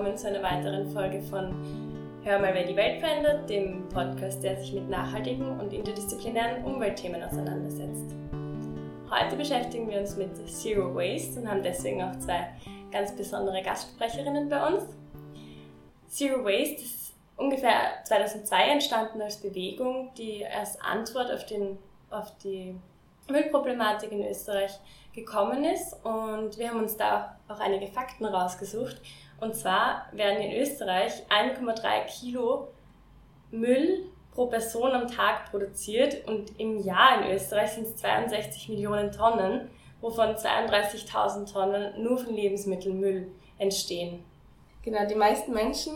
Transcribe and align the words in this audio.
willkommen 0.00 0.16
zu 0.16 0.28
einer 0.28 0.42
weiteren 0.42 0.90
Folge 0.90 1.20
von 1.20 1.54
Hör 2.24 2.38
mal, 2.38 2.54
wer 2.54 2.64
die 2.64 2.74
Welt 2.74 3.00
verändert, 3.00 3.50
dem 3.50 3.86
Podcast, 3.90 4.42
der 4.42 4.56
sich 4.56 4.72
mit 4.72 4.88
nachhaltigen 4.88 5.60
und 5.60 5.74
interdisziplinären 5.74 6.64
Umweltthemen 6.64 7.22
auseinandersetzt. 7.22 8.14
Heute 9.10 9.36
beschäftigen 9.36 9.90
wir 9.90 10.00
uns 10.00 10.16
mit 10.16 10.34
Zero 10.48 10.94
Waste 10.94 11.40
und 11.40 11.50
haben 11.50 11.62
deswegen 11.62 12.02
auch 12.02 12.18
zwei 12.18 12.48
ganz 12.90 13.14
besondere 13.14 13.60
Gastsprecherinnen 13.62 14.48
bei 14.48 14.68
uns. 14.68 14.84
Zero 16.08 16.44
Waste 16.46 16.80
ist 16.82 17.12
ungefähr 17.36 18.02
2002 18.04 18.68
entstanden 18.70 19.20
als 19.20 19.36
Bewegung, 19.36 20.14
die 20.16 20.46
als 20.46 20.80
Antwort 20.80 21.30
auf, 21.30 21.44
den, 21.44 21.76
auf 22.08 22.32
die 22.42 22.74
Müllproblematik 23.28 24.12
in 24.12 24.26
Österreich 24.26 24.80
gekommen 25.12 25.64
ist 25.64 25.92
und 26.04 26.56
wir 26.56 26.70
haben 26.70 26.80
uns 26.80 26.96
da 26.96 27.36
auch 27.48 27.60
einige 27.60 27.88
Fakten 27.88 28.24
rausgesucht. 28.24 29.02
Und 29.40 29.54
zwar 29.54 30.06
werden 30.12 30.42
in 30.42 30.60
Österreich 30.60 31.12
1,3 31.28 32.04
Kilo 32.06 32.68
Müll 33.50 34.06
pro 34.32 34.46
Person 34.46 34.92
am 34.92 35.08
Tag 35.08 35.50
produziert 35.50 36.26
und 36.28 36.58
im 36.60 36.78
Jahr 36.78 37.22
in 37.22 37.34
Österreich 37.34 37.70
sind 37.72 37.86
es 37.86 37.96
62 37.96 38.68
Millionen 38.68 39.10
Tonnen, 39.10 39.70
wovon 40.00 40.36
32.000 40.36 41.52
Tonnen 41.52 42.02
nur 42.02 42.18
von 42.18 42.34
Lebensmittelmüll 42.34 43.30
entstehen. 43.58 44.24
Genau, 44.82 45.06
die 45.06 45.14
meisten 45.14 45.52
Menschen 45.52 45.94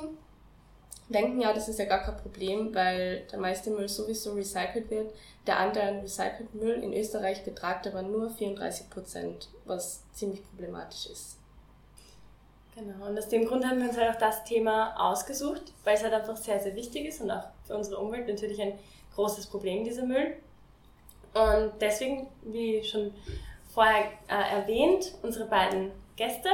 denken 1.09 1.41
ja, 1.41 1.53
das 1.53 1.69
ist 1.69 1.79
ja 1.79 1.85
gar 1.85 2.03
kein 2.03 2.17
Problem, 2.17 2.75
weil 2.75 3.27
der 3.31 3.39
meiste 3.39 3.71
Müll 3.71 3.89
sowieso 3.89 4.33
recycelt 4.33 4.91
wird. 4.91 5.13
Der 5.47 5.59
Anteil 5.59 5.95
an 5.95 6.01
recycelten 6.01 6.59
Müll 6.59 6.83
in 6.83 6.93
Österreich 6.93 7.45
betragt 7.45 7.87
aber 7.87 8.03
nur 8.03 8.31
34 8.31 8.91
Prozent, 8.91 9.49
was 9.65 10.03
ziemlich 10.13 10.43
problematisch 10.49 11.07
ist. 11.07 11.39
Genau, 12.75 13.07
und 13.07 13.17
aus 13.17 13.29
dem 13.29 13.47
Grund 13.47 13.65
haben 13.65 13.81
wir 13.81 13.89
uns 13.89 13.97
halt 13.97 14.15
auch 14.15 14.19
das 14.19 14.43
Thema 14.45 14.95
ausgesucht, 14.99 15.63
weil 15.85 15.95
es 15.95 16.03
halt 16.03 16.13
einfach 16.13 16.37
sehr, 16.37 16.59
sehr 16.59 16.75
wichtig 16.75 17.07
ist 17.07 17.21
und 17.21 17.31
auch 17.31 17.45
für 17.65 17.77
unsere 17.77 18.01
Umwelt 18.01 18.27
natürlich 18.27 18.61
ein 18.61 18.79
großes 19.15 19.47
Problem, 19.47 19.85
dieser 19.85 20.05
Müll. 20.05 20.37
Und 21.35 21.73
deswegen, 21.81 22.29
wie 22.43 22.83
schon 22.83 23.13
vorher 23.73 24.07
äh, 24.29 24.57
erwähnt, 24.57 25.15
unsere 25.23 25.47
beiden 25.47 25.93
Gäste, 26.17 26.49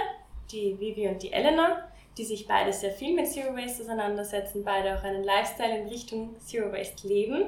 die 0.50 0.78
Vivi 0.78 1.08
und 1.08 1.22
die 1.22 1.32
Elena, 1.32 1.88
die 2.18 2.24
sich 2.24 2.46
beide 2.46 2.72
sehr 2.72 2.90
viel 2.90 3.14
mit 3.14 3.28
Zero 3.28 3.54
Waste 3.54 3.82
auseinandersetzen, 3.82 4.64
beide 4.64 4.98
auch 4.98 5.02
einen 5.02 5.24
Lifestyle 5.24 5.78
in 5.78 5.88
Richtung 5.88 6.38
Zero 6.40 6.72
Waste 6.72 7.08
leben 7.08 7.46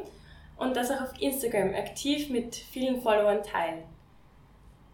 und 0.56 0.76
das 0.76 0.90
auch 0.90 1.02
auf 1.02 1.20
Instagram 1.20 1.74
aktiv 1.74 2.30
mit 2.30 2.54
vielen 2.54 3.02
Followern 3.02 3.42
teilen. 3.42 3.82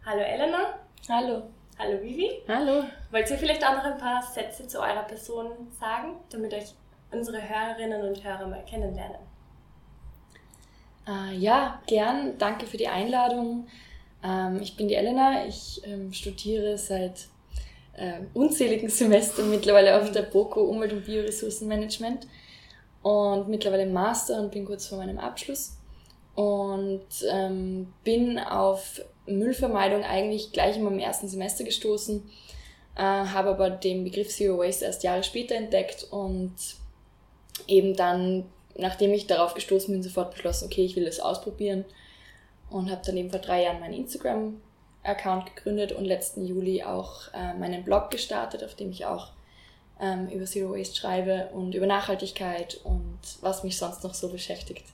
Hallo 0.04 0.22
Elena. 0.22 0.78
Hallo. 1.08 1.42
Hallo 1.80 2.02
Vivi. 2.02 2.42
Hallo. 2.48 2.82
Wollt 3.12 3.30
ihr 3.30 3.38
vielleicht 3.38 3.64
auch 3.64 3.76
noch 3.76 3.84
ein 3.84 3.98
paar 3.98 4.20
Sätze 4.20 4.66
zu 4.66 4.80
eurer 4.80 5.04
Person 5.04 5.52
sagen, 5.78 6.16
damit 6.28 6.52
euch 6.52 6.74
unsere 7.12 7.38
Hörerinnen 7.40 8.02
und 8.02 8.24
Hörer 8.24 8.48
mal 8.48 8.64
kennenlernen? 8.64 9.20
Uh, 11.06 11.30
ja, 11.38 11.80
gern. 11.86 12.36
Danke 12.36 12.66
für 12.66 12.78
die 12.78 12.88
Einladung. 12.88 13.68
Ähm, 14.24 14.58
ich 14.60 14.76
bin 14.76 14.88
die 14.88 14.96
Elena. 14.96 15.46
Ich 15.46 15.80
ähm, 15.86 16.12
studiere 16.12 16.76
seit 16.76 17.28
äh, 17.92 18.22
unzähligen 18.34 18.88
Semestern 18.88 19.48
mittlerweile 19.48 20.00
auf 20.00 20.10
der 20.10 20.22
BOKU 20.22 20.62
Umwelt- 20.62 20.92
und 20.92 21.04
Bioressourcenmanagement 21.04 22.26
und 23.02 23.46
mittlerweile 23.46 23.84
im 23.84 23.92
Master 23.92 24.40
und 24.40 24.50
bin 24.50 24.64
kurz 24.64 24.88
vor 24.88 24.98
meinem 24.98 25.18
Abschluss 25.18 25.78
und 26.34 27.06
ähm, 27.30 27.94
bin 28.02 28.40
auf 28.40 29.00
Müllvermeidung 29.28 30.04
eigentlich 30.04 30.52
gleich 30.52 30.76
in 30.76 30.84
meinem 30.84 30.98
ersten 30.98 31.28
Semester 31.28 31.64
gestoßen, 31.64 32.28
äh, 32.96 33.00
habe 33.02 33.50
aber 33.50 33.70
den 33.70 34.04
Begriff 34.04 34.28
Zero 34.28 34.58
Waste 34.58 34.84
erst 34.84 35.02
Jahre 35.02 35.22
später 35.22 35.54
entdeckt 35.54 36.06
und 36.10 36.54
eben 37.66 37.96
dann, 37.96 38.44
nachdem 38.76 39.12
ich 39.12 39.26
darauf 39.26 39.54
gestoßen 39.54 39.92
bin, 39.92 40.02
sofort 40.02 40.32
beschlossen, 40.32 40.66
okay, 40.66 40.84
ich 40.84 40.96
will 40.96 41.04
das 41.04 41.20
ausprobieren 41.20 41.84
und 42.70 42.90
habe 42.90 43.02
dann 43.04 43.16
eben 43.16 43.30
vor 43.30 43.40
drei 43.40 43.62
Jahren 43.64 43.80
mein 43.80 43.92
Instagram 43.92 44.60
Account 45.04 45.54
gegründet 45.54 45.92
und 45.92 46.04
letzten 46.04 46.44
Juli 46.44 46.82
auch 46.82 47.32
äh, 47.32 47.54
meinen 47.54 47.84
Blog 47.84 48.10
gestartet, 48.10 48.62
auf 48.64 48.74
dem 48.74 48.90
ich 48.90 49.06
auch 49.06 49.28
ähm, 50.00 50.28
über 50.28 50.44
Zero 50.44 50.72
Waste 50.76 50.96
schreibe 50.96 51.48
und 51.52 51.74
über 51.74 51.86
Nachhaltigkeit 51.86 52.80
und 52.84 53.18
was 53.40 53.64
mich 53.64 53.78
sonst 53.78 54.04
noch 54.04 54.14
so 54.14 54.28
beschäftigt. 54.28 54.84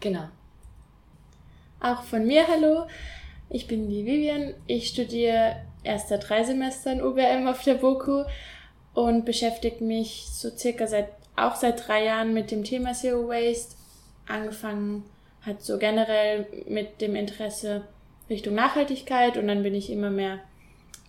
Genau. 0.00 0.28
Auch 1.80 2.02
von 2.02 2.26
mir 2.26 2.46
hallo. 2.48 2.86
Ich 3.54 3.66
bin 3.66 3.90
die 3.90 4.06
Vivian. 4.06 4.54
Ich 4.66 4.88
studiere 4.88 5.56
erst 5.84 6.08
seit 6.08 6.26
drei 6.26 6.42
Semestern 6.42 7.02
UBM 7.02 7.46
auf 7.46 7.62
der 7.62 7.74
BOKU 7.74 8.24
und 8.94 9.26
beschäftige 9.26 9.84
mich 9.84 10.26
so 10.30 10.48
circa 10.48 10.86
seit 10.86 11.08
auch 11.36 11.54
seit 11.56 11.86
drei 11.86 12.04
Jahren 12.06 12.32
mit 12.32 12.50
dem 12.50 12.64
Thema 12.64 12.94
Zero 12.94 13.28
Waste. 13.28 13.76
Angefangen 14.26 15.04
hat 15.42 15.60
so 15.62 15.76
generell 15.76 16.46
mit 16.66 17.02
dem 17.02 17.14
Interesse 17.14 17.86
Richtung 18.30 18.54
Nachhaltigkeit 18.54 19.36
und 19.36 19.48
dann 19.48 19.62
bin 19.62 19.74
ich 19.74 19.90
immer 19.90 20.10
mehr 20.10 20.38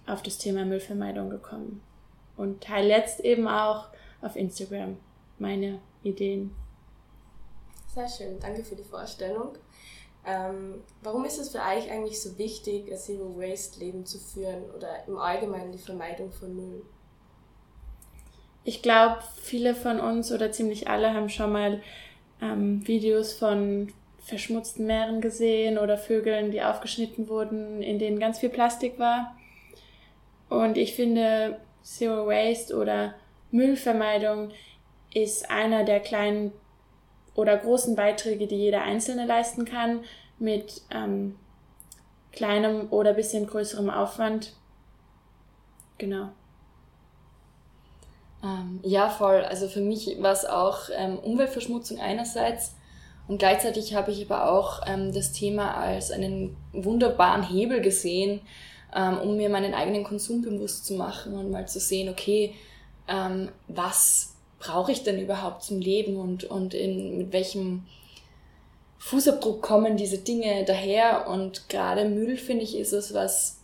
auf 0.06 0.22
das 0.22 0.38
Thema 0.38 0.66
Müllvermeidung 0.66 1.30
gekommen 1.30 1.82
und 2.36 2.62
teile 2.62 2.90
jetzt 2.90 3.22
eben 3.22 3.48
auch 3.48 3.88
auf 4.22 4.36
Instagram 4.36 4.98
meine 5.40 5.80
Ideen. 6.04 6.54
Sehr 7.88 8.10
schön, 8.10 8.38
danke 8.42 8.66
für 8.66 8.76
die 8.76 8.84
Vorstellung. 8.84 9.56
Ähm, 10.26 10.82
warum 11.02 11.26
ist 11.26 11.38
es 11.38 11.50
für 11.50 11.60
euch 11.60 11.92
eigentlich 11.92 12.22
so 12.22 12.38
wichtig, 12.38 12.90
ein 12.90 12.98
Zero 12.98 13.38
Waste 13.38 13.80
Leben 13.80 14.06
zu 14.06 14.20
führen 14.20 14.64
oder 14.76 15.06
im 15.08 15.18
Allgemeinen 15.18 15.72
die 15.72 15.78
Vermeidung 15.78 16.32
von 16.32 16.56
Müll? 16.56 16.82
Ich 18.64 18.82
glaube, 18.82 19.18
viele 19.42 19.76
von 19.76 20.00
uns 20.00 20.32
oder 20.32 20.52
ziemlich 20.52 20.88
alle 20.88 21.14
haben 21.14 21.28
schon 21.28 21.52
mal 21.52 21.82
ähm, 22.42 22.88
Videos 22.88 23.34
von 23.34 23.92
verschmutzten 24.20 24.86
Meeren 24.86 25.20
gesehen 25.20 25.78
oder 25.78 25.98
Vögeln, 25.98 26.52
die 26.52 26.62
aufgeschnitten 26.62 27.28
wurden, 27.28 27.82
in 27.82 28.00
denen 28.00 28.20
ganz 28.20 28.40
viel 28.40 28.50
Plastik 28.50 28.98
war. 29.00 29.36
Und 30.48 30.78
ich 30.78 30.96
finde, 30.96 31.60
Zero 31.84 32.28
Waste 32.28 32.76
oder 32.78 33.16
Müllvermeidung 33.52 34.52
ist 35.14 35.50
einer 35.52 35.84
der 35.84 36.00
kleinen 36.00 36.54
oder 37.36 37.58
großen 37.58 37.96
Beiträge, 37.96 38.48
die 38.48 38.56
jeder 38.56 38.84
Einzelne 38.84 39.26
leisten 39.26 39.66
kann, 39.66 40.04
mit 40.40 40.82
ähm, 40.92 41.36
kleinem 42.32 42.88
oder 42.92 43.14
bisschen 43.14 43.48
größerem 43.48 43.90
Aufwand. 43.90 44.54
Genau. 45.98 46.30
Ähm, 48.44 48.80
ja, 48.84 49.10
voll. 49.10 49.44
Also 49.44 49.68
für 49.68 49.82
mich 49.82 50.22
war 50.22 50.34
es 50.34 50.46
auch 50.46 50.90
ähm, 50.96 51.18
Umweltverschmutzung 51.20 52.00
einerseits 52.00 52.76
und 53.28 53.38
gleichzeitig 53.38 53.96
habe 53.96 54.12
ich 54.12 54.30
aber 54.30 54.52
auch 54.52 54.82
ähm, 54.86 55.14
das 55.14 55.32
Thema 55.32 55.76
als 55.76 56.12
einen 56.12 56.58
wunderbaren 56.74 57.44
Hebel 57.44 57.82
gesehen, 57.82 58.42
ähm, 58.94 59.18
um 59.20 59.38
mir 59.38 59.50
meinen 59.50 59.74
eigenen 59.74 60.04
Konsum 60.04 60.42
bewusst 60.42 60.86
zu 60.86 60.96
machen 60.96 61.36
und 61.36 61.50
mal 61.50 61.68
zu 61.68 61.80
sehen, 61.80 62.10
okay, 62.10 62.54
ähm, 63.08 63.50
was 63.68 64.33
brauche 64.64 64.92
ich 64.92 65.04
denn 65.04 65.20
überhaupt 65.20 65.64
zum 65.64 65.80
Leben 65.80 66.16
und, 66.16 66.46
und 66.46 66.74
in, 66.74 67.18
mit 67.18 67.34
welchem 67.34 67.86
Fußabdruck 68.98 69.62
kommen 69.62 69.98
diese 69.98 70.20
Dinge 70.20 70.64
daher. 70.66 71.28
Und 71.28 71.68
gerade 71.68 72.06
Müll, 72.06 72.38
finde 72.38 72.64
ich, 72.64 72.78
ist 72.78 72.94
es, 72.94 73.14
was 73.14 73.60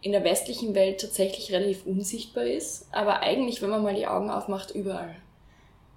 in 0.00 0.10
der 0.10 0.24
westlichen 0.24 0.74
Welt 0.74 1.00
tatsächlich 1.00 1.52
relativ 1.52 1.86
unsichtbar 1.86 2.44
ist, 2.44 2.88
aber 2.90 3.20
eigentlich, 3.20 3.62
wenn 3.62 3.70
man 3.70 3.84
mal 3.84 3.94
die 3.94 4.08
Augen 4.08 4.30
aufmacht, 4.30 4.72
überall. 4.72 5.14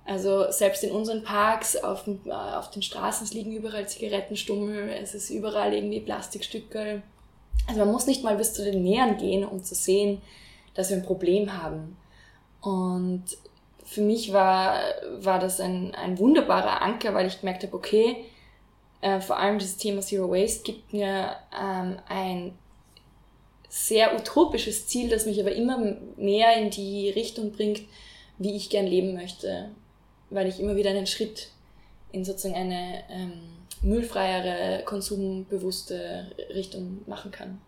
Also 0.06 0.52
selbst 0.52 0.84
in 0.84 0.92
unseren 0.92 1.24
Parks, 1.24 1.76
auf, 1.76 2.08
äh, 2.08 2.30
auf 2.30 2.70
den 2.70 2.84
Straßen 2.84 3.26
liegen 3.36 3.56
überall 3.56 3.90
Zigarettenstummel, 3.90 4.90
es 4.90 5.16
ist 5.16 5.32
überall 5.32 5.74
irgendwie 5.74 6.02
Plastikstücke. 6.02 7.02
Also 7.66 7.80
man 7.80 7.91
muss 7.91 8.06
nicht 8.06 8.24
mal 8.24 8.36
bis 8.36 8.53
zu 8.53 8.64
den 8.64 8.84
Meeren 8.84 9.18
gehen, 9.18 9.44
um 9.44 9.64
zu 9.64 9.74
sehen, 9.74 10.22
dass 10.76 10.91
wir 10.91 10.98
ein 10.98 11.03
Problem 11.06 11.59
haben. 11.59 11.98
Und 12.62 13.24
für 13.85 14.02
mich 14.02 14.34
war, 14.34 14.79
war 15.20 15.40
das 15.40 15.59
ein, 15.59 15.96
ein 15.96 16.20
wunderbarer 16.20 16.82
Anker, 16.82 17.14
weil 17.14 17.28
ich 17.28 17.40
gemerkt 17.40 17.64
habe, 17.64 17.76
okay, 17.76 18.26
äh, 19.02 19.22
vor 19.22 19.40
allem 19.40 19.59
das 19.59 19.78
Thema 19.78 20.02
Zero 20.02 20.29
Waste 20.29 20.64
gibt 20.64 20.91
mir 20.91 21.35
ähm, 21.58 21.97
ein 22.09 22.58
sehr 23.70 24.16
utopisches 24.16 24.87
Ziel, 24.87 25.09
das 25.09 25.26
mich 25.26 25.40
aber 25.40 25.53
immer 25.53 25.97
mehr 26.17 26.58
in 26.58 26.70
die 26.70 27.09
Richtung 27.09 27.52
bringt, 27.52 27.82
wie 28.37 28.55
ich 28.55 28.70
gern 28.70 28.87
leben 28.87 29.14
möchte 29.14 29.70
weil 30.29 30.47
ich 30.47 30.59
immer 30.59 30.76
wieder 30.76 30.90
einen 30.90 31.08
Schritt 31.08 31.49
in 32.11 32.23
sozusagen 32.23 32.55
eine 32.55 33.03
ähm, 33.09 33.34
müllfreiere, 33.81 34.84
konsumbewusste 34.85 36.31
Richtung 36.53 37.02
machen 37.08 37.31
kann. 37.31 37.61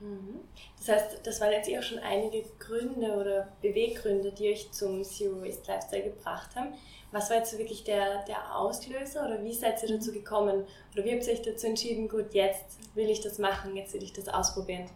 Mhm. 0.00 0.40
Das 0.78 0.88
heißt, 0.88 1.20
das 1.26 1.40
waren 1.40 1.52
jetzt 1.52 1.68
eher 1.68 1.82
schon 1.82 1.98
einige 1.98 2.42
Gründe 2.58 3.12
oder 3.12 3.52
Beweggründe, 3.60 4.32
die 4.32 4.50
euch 4.50 4.70
zum 4.72 5.04
Zero 5.04 5.42
Waste 5.42 5.70
Lifestyle 5.70 6.04
gebracht 6.04 6.56
haben. 6.56 6.74
Was 7.12 7.28
war 7.28 7.38
jetzt 7.38 7.50
so 7.50 7.58
wirklich 7.58 7.84
der, 7.84 8.24
der 8.24 8.56
Auslöser 8.56 9.26
oder 9.26 9.42
wie 9.44 9.52
seid 9.52 9.82
ihr 9.82 9.88
dazu 9.88 10.12
gekommen? 10.12 10.64
Oder 10.94 11.04
wie 11.04 11.12
habt 11.12 11.26
ihr 11.26 11.32
euch 11.32 11.42
dazu 11.42 11.66
entschieden, 11.66 12.08
gut, 12.08 12.32
jetzt 12.32 12.78
will 12.94 13.10
ich 13.10 13.20
das 13.20 13.38
machen, 13.38 13.76
jetzt 13.76 13.92
will 13.92 14.02
ich 14.02 14.12
das 14.12 14.28
ausprobieren? 14.28 14.88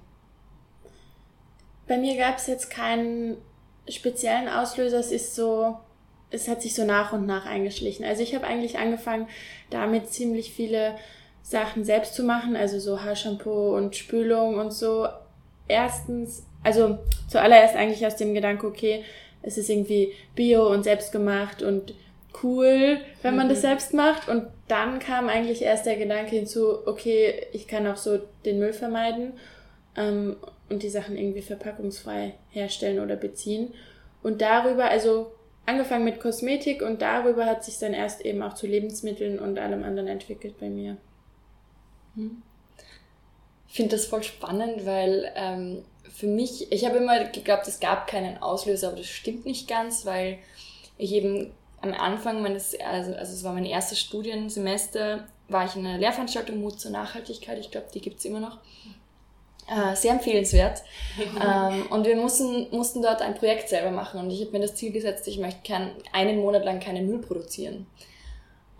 Bei 1.86 1.98
mir 1.98 2.16
gab 2.16 2.38
es 2.38 2.46
jetzt 2.46 2.70
keinen 2.70 3.36
speziellen 3.88 4.48
Auslöser. 4.48 5.00
Es 5.00 5.12
ist 5.12 5.34
so, 5.34 5.76
es 6.30 6.48
hat 6.48 6.62
sich 6.62 6.74
so 6.74 6.84
nach 6.84 7.12
und 7.12 7.26
nach 7.26 7.46
eingeschlichen. 7.46 8.04
Also 8.04 8.22
ich 8.22 8.34
habe 8.34 8.46
eigentlich 8.46 8.78
angefangen, 8.78 9.28
damit 9.70 10.10
ziemlich 10.10 10.52
viele 10.52 10.96
Sachen 11.44 11.84
selbst 11.84 12.14
zu 12.14 12.24
machen, 12.24 12.56
also 12.56 12.78
so 12.78 13.02
Haarshampoo 13.02 13.76
und 13.76 13.94
Spülung 13.94 14.58
und 14.58 14.72
so. 14.72 15.06
Erstens, 15.68 16.46
also 16.62 16.98
zuallererst 17.28 17.76
eigentlich 17.76 18.04
aus 18.06 18.16
dem 18.16 18.32
Gedanke, 18.32 18.66
okay, 18.66 19.04
es 19.42 19.58
ist 19.58 19.68
irgendwie 19.68 20.12
bio 20.34 20.66
und 20.66 20.84
selbstgemacht 20.84 21.62
und 21.62 21.94
cool, 22.42 22.98
wenn 23.20 23.36
man 23.36 23.46
mhm. 23.46 23.50
das 23.50 23.60
selbst 23.60 23.92
macht. 23.92 24.28
Und 24.30 24.46
dann 24.68 24.98
kam 24.98 25.28
eigentlich 25.28 25.60
erst 25.60 25.84
der 25.84 25.96
Gedanke 25.96 26.34
hinzu, 26.34 26.78
okay, 26.86 27.46
ich 27.52 27.68
kann 27.68 27.86
auch 27.86 27.98
so 27.98 28.20
den 28.46 28.58
Müll 28.58 28.72
vermeiden 28.72 29.34
ähm, 29.96 30.36
und 30.70 30.82
die 30.82 30.88
Sachen 30.88 31.18
irgendwie 31.18 31.42
verpackungsfrei 31.42 32.34
herstellen 32.48 33.00
oder 33.00 33.16
beziehen. 33.16 33.74
Und 34.22 34.40
darüber, 34.40 34.86
also 34.86 35.30
angefangen 35.66 36.06
mit 36.06 36.20
Kosmetik 36.20 36.80
und 36.80 37.02
darüber 37.02 37.44
hat 37.44 37.64
sich 37.64 37.78
dann 37.78 37.92
erst 37.92 38.24
eben 38.24 38.42
auch 38.42 38.54
zu 38.54 38.66
Lebensmitteln 38.66 39.38
und 39.38 39.58
allem 39.58 39.84
anderen 39.84 40.08
entwickelt 40.08 40.58
bei 40.58 40.70
mir. 40.70 40.96
Hm. 42.14 42.42
Ich 43.68 43.74
finde 43.74 43.96
das 43.96 44.06
voll 44.06 44.22
spannend, 44.22 44.86
weil 44.86 45.32
ähm, 45.34 45.84
für 46.14 46.28
mich, 46.28 46.70
ich 46.70 46.84
habe 46.84 46.98
immer 46.98 47.24
geglaubt, 47.24 47.66
es 47.66 47.80
gab 47.80 48.06
keinen 48.06 48.40
Auslöser, 48.40 48.88
aber 48.88 48.98
das 48.98 49.06
stimmt 49.06 49.46
nicht 49.46 49.66
ganz, 49.66 50.06
weil 50.06 50.38
ich 50.96 51.12
eben 51.12 51.52
am 51.80 51.92
Anfang 51.92 52.40
meines, 52.40 52.78
also, 52.80 53.14
also 53.14 53.32
es 53.32 53.42
war 53.44 53.52
mein 53.52 53.66
erstes 53.66 54.00
Studiensemester, 54.00 55.26
war 55.48 55.66
ich 55.66 55.76
in 55.76 55.84
einer 55.84 55.98
Lehrveranstaltung 55.98 56.60
Mut 56.60 56.80
zur 56.80 56.92
Nachhaltigkeit, 56.92 57.58
ich 57.58 57.70
glaube, 57.70 57.88
die 57.92 58.00
gibt 58.00 58.20
es 58.20 58.24
immer 58.24 58.40
noch. 58.40 58.58
Äh, 59.66 59.96
sehr 59.96 60.12
empfehlenswert. 60.12 60.82
ähm, 61.18 61.86
und 61.90 62.06
wir 62.06 62.16
mussten, 62.16 62.68
mussten 62.70 63.02
dort 63.02 63.22
ein 63.22 63.34
Projekt 63.34 63.68
selber 63.68 63.90
machen 63.90 64.20
und 64.20 64.30
ich 64.30 64.40
habe 64.40 64.52
mir 64.52 64.60
das 64.60 64.74
Ziel 64.74 64.92
gesetzt, 64.92 65.26
ich 65.26 65.38
möchte 65.38 65.60
kein, 65.66 65.90
einen 66.12 66.38
Monat 66.38 66.64
lang 66.64 66.80
keinen 66.80 67.06
Müll 67.06 67.18
produzieren. 67.18 67.86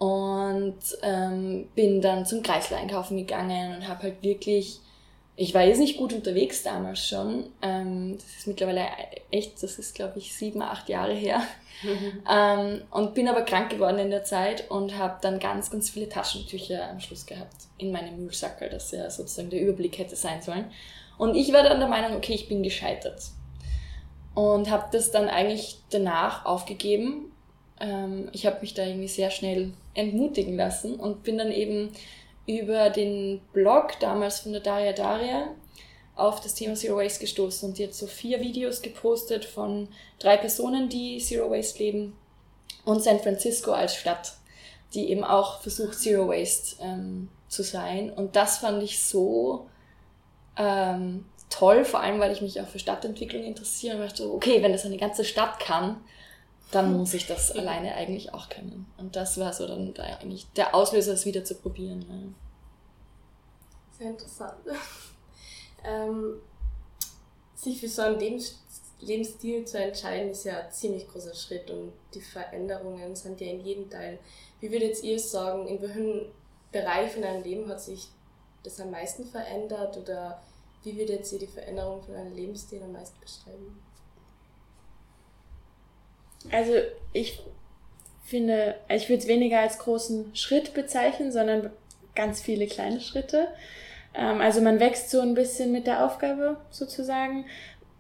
Und 0.05 0.79
ähm, 1.03 1.69
bin 1.75 2.03
dann 2.03 2.27
zum 2.27 2.43
Kreisler 2.43 2.77
einkaufen 2.77 3.17
gegangen 3.17 3.77
und 3.77 3.89
habe 3.89 4.03
halt 4.03 4.23
wirklich 4.23 4.81
ich 5.37 5.53
war 5.53 5.63
jetzt 5.63 5.79
nicht 5.79 5.97
gut 5.97 6.13
unterwegs 6.13 6.63
damals 6.63 7.09
schon. 7.09 7.51
Ähm, 7.61 8.17
das 8.17 8.25
ist 8.39 8.47
mittlerweile 8.47 8.87
echt, 9.33 9.61
das 9.63 9.79
ist 9.79 9.95
glaube 9.95 10.19
ich 10.19 10.35
sieben, 10.35 10.63
acht 10.63 10.89
Jahre 10.89 11.15
her. 11.15 11.43
Mhm. 11.83 12.23
Ähm, 12.31 12.83
und 12.91 13.15
bin 13.15 13.29
aber 13.29 13.43
krank 13.43 13.71
geworden 13.71 13.99
in 13.99 14.11
der 14.11 14.25
Zeit 14.25 14.71
und 14.71 14.97
habe 14.97 15.19
dann 15.21 15.41
ganz, 15.41 15.71
ganz 15.71 15.91
viele 15.91 16.09
Taschentücher 16.09 16.89
am 16.89 17.01
Schluss 17.01 17.27
gehabt 17.27 17.55
in 17.79 17.91
meinem 17.91 18.17
Müllsackel, 18.17 18.71
das 18.71 18.93
ja 18.93 19.11
sozusagen 19.11 19.51
der 19.51 19.61
Überblick 19.61 19.99
hätte 19.99 20.17
sein 20.17 20.41
sollen. 20.41 20.67
Und 21.19 21.35
ich 21.35 21.53
war 21.53 21.63
dann 21.63 21.81
der 21.81 21.89
Meinung, 21.89 22.17
okay, 22.17 22.33
ich 22.35 22.49
bin 22.49 22.63
gescheitert. 22.63 23.23
Und 24.35 24.71
habe 24.71 24.87
das 24.93 25.11
dann 25.11 25.29
eigentlich 25.29 25.79
danach 25.91 26.45
aufgegeben. 26.47 27.33
Ähm, 27.81 28.29
ich 28.33 28.47
habe 28.47 28.61
mich 28.61 28.75
da 28.75 28.85
irgendwie 28.85 29.09
sehr 29.09 29.31
schnell 29.31 29.73
entmutigen 29.95 30.57
lassen 30.57 30.97
und 30.97 31.23
bin 31.23 31.39
dann 31.39 31.53
eben 31.53 31.93
über 32.47 32.91
den 32.91 33.41
Blog 33.53 33.99
damals 34.01 34.41
von 34.41 34.53
der 34.53 34.61
Daria 34.61 34.93
Daria 34.93 35.49
auf 36.17 36.41
das 36.41 36.55
Thema 36.55 36.75
Zero 36.75 36.99
Waste 36.99 37.21
gestoßen 37.21 37.69
und 37.69 37.79
die 37.79 37.85
hat 37.85 37.95
so 37.95 38.07
vier 38.07 38.41
Videos 38.41 38.83
gepostet 38.83 39.45
von 39.45 39.89
drei 40.19 40.37
Personen, 40.37 40.89
die 40.89 41.19
Zero 41.19 41.51
Waste 41.51 41.83
leben 41.83 42.17
und 42.85 43.03
San 43.03 43.19
Francisco 43.19 43.73
als 43.73 43.97
Stadt, 43.97 44.35
die 44.93 45.11
eben 45.11 45.25
auch 45.25 45.61
versucht, 45.61 45.99
Zero 45.99 46.29
Waste 46.29 46.77
ähm, 46.81 47.29
zu 47.49 47.63
sein. 47.63 48.11
Und 48.11 48.37
das 48.37 48.59
fand 48.59 48.83
ich 48.83 49.03
so 49.05 49.67
ähm, 50.57 51.25
toll, 51.51 51.85
vor 51.85 52.01
allem 52.01 52.21
weil 52.21 52.33
ich 52.33 52.43
mich 52.43 52.61
auch 52.61 52.69
für 52.69 52.79
Stadtentwicklung 52.79 53.43
interessiere 53.43 53.97
und 53.97 54.03
dachte, 54.03 54.31
okay, 54.33 54.63
wenn 54.63 54.73
das 54.73 54.85
eine 54.85 54.99
ganze 54.99 55.25
Stadt 55.25 55.59
kann, 55.59 56.01
dann 56.75 56.97
muss 56.97 57.15
ich 57.15 57.27
das 57.27 57.53
alleine 57.53 57.95
eigentlich 57.95 58.35
auch 58.35 58.49
können. 58.49 58.87
Und 58.97 59.17
das 59.17 59.39
war 59.39 59.53
so 59.53 59.67
dann 59.67 59.95
da 59.95 60.03
eigentlich 60.03 60.47
der 60.53 60.75
Auslöser, 60.75 61.13
es 61.13 61.27
wieder 61.27 61.45
zu 61.45 61.55
probieren. 61.55 62.05
Ja. 62.09 63.99
Sehr 63.99 64.11
interessant. 64.11 64.55
ähm, 65.85 66.41
sich 67.55 67.81
für 67.81 67.89
so 67.89 68.03
einen 68.03 68.19
Lebens 68.19 68.59
Lebensstil 69.01 69.65
zu 69.67 69.79
entscheiden, 69.79 70.31
ist 70.31 70.45
ja 70.45 70.61
ein 70.61 70.71
ziemlich 70.71 71.07
großer 71.09 71.35
Schritt 71.35 71.71
und 71.71 71.93
die 72.15 72.21
Veränderungen 72.21 73.15
sind 73.15 73.41
ja 73.41 73.49
in 73.49 73.61
jedem 73.61 73.91
Teil. 73.91 74.19
Wie 74.61 74.71
würdet 74.71 75.03
ihr 75.03 75.19
sagen, 75.19 75.67
in 75.67 75.83
welchem 75.83 76.27
Bereich 76.73 77.13
von 77.13 77.23
deinem 77.23 77.43
Leben 77.43 77.69
hat 77.69 77.81
sich 77.81 78.09
das 78.63 78.81
am 78.81 78.91
meisten 78.91 79.27
verändert 79.27 79.97
oder 79.99 80.43
wie 80.85 80.97
würdet 80.97 81.31
ihr 81.33 81.39
die 81.39 81.47
Veränderung 81.47 82.03
von 82.03 82.15
deinem 82.15 82.35
Lebensstil 82.35 82.83
am 82.83 82.93
meisten 82.93 83.21
beschreiben? 83.21 83.84
Also 86.51 86.73
ich 87.13 87.41
finde, 88.25 88.75
ich 88.89 89.09
würde 89.09 89.23
es 89.23 89.29
weniger 89.29 89.61
als 89.61 89.79
großen 89.79 90.35
Schritt 90.35 90.75
bezeichnen, 90.75 91.33
sondern 91.33 91.71
ganz 92.15 92.41
viele 92.41 92.67
kleine 92.67 93.01
Schritte. 93.01 93.49
Ähm, 94.15 94.41
also 94.41 94.61
man 94.61 94.81
wächst 94.81 95.11
so 95.11 95.21
ein 95.21 95.35
bisschen 95.35 95.73
mit 95.73 95.87
der 95.87 96.05
Aufgabe 96.05 96.57
sozusagen. 96.71 97.47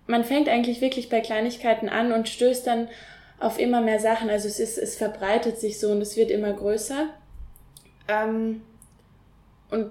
Man 0.06 0.24
fängt 0.24 0.48
eigentlich 0.48 0.80
wirklich 0.80 1.08
bei 1.08 1.20
Kleinigkeiten 1.20 1.88
an 1.88 2.12
und 2.12 2.28
stößt 2.28 2.66
dann 2.66 2.88
auf 3.38 3.58
immer 3.58 3.80
mehr 3.80 3.98
Sachen. 4.00 4.30
Also 4.30 4.48
es 4.48 4.60
ist, 4.60 4.78
es 4.78 4.96
verbreitet 4.96 5.58
sich 5.58 5.80
so 5.80 5.90
und 5.90 6.00
es 6.00 6.16
wird 6.16 6.30
immer 6.30 6.52
größer. 6.52 7.08
Ähm, 8.08 8.62
und 9.70 9.90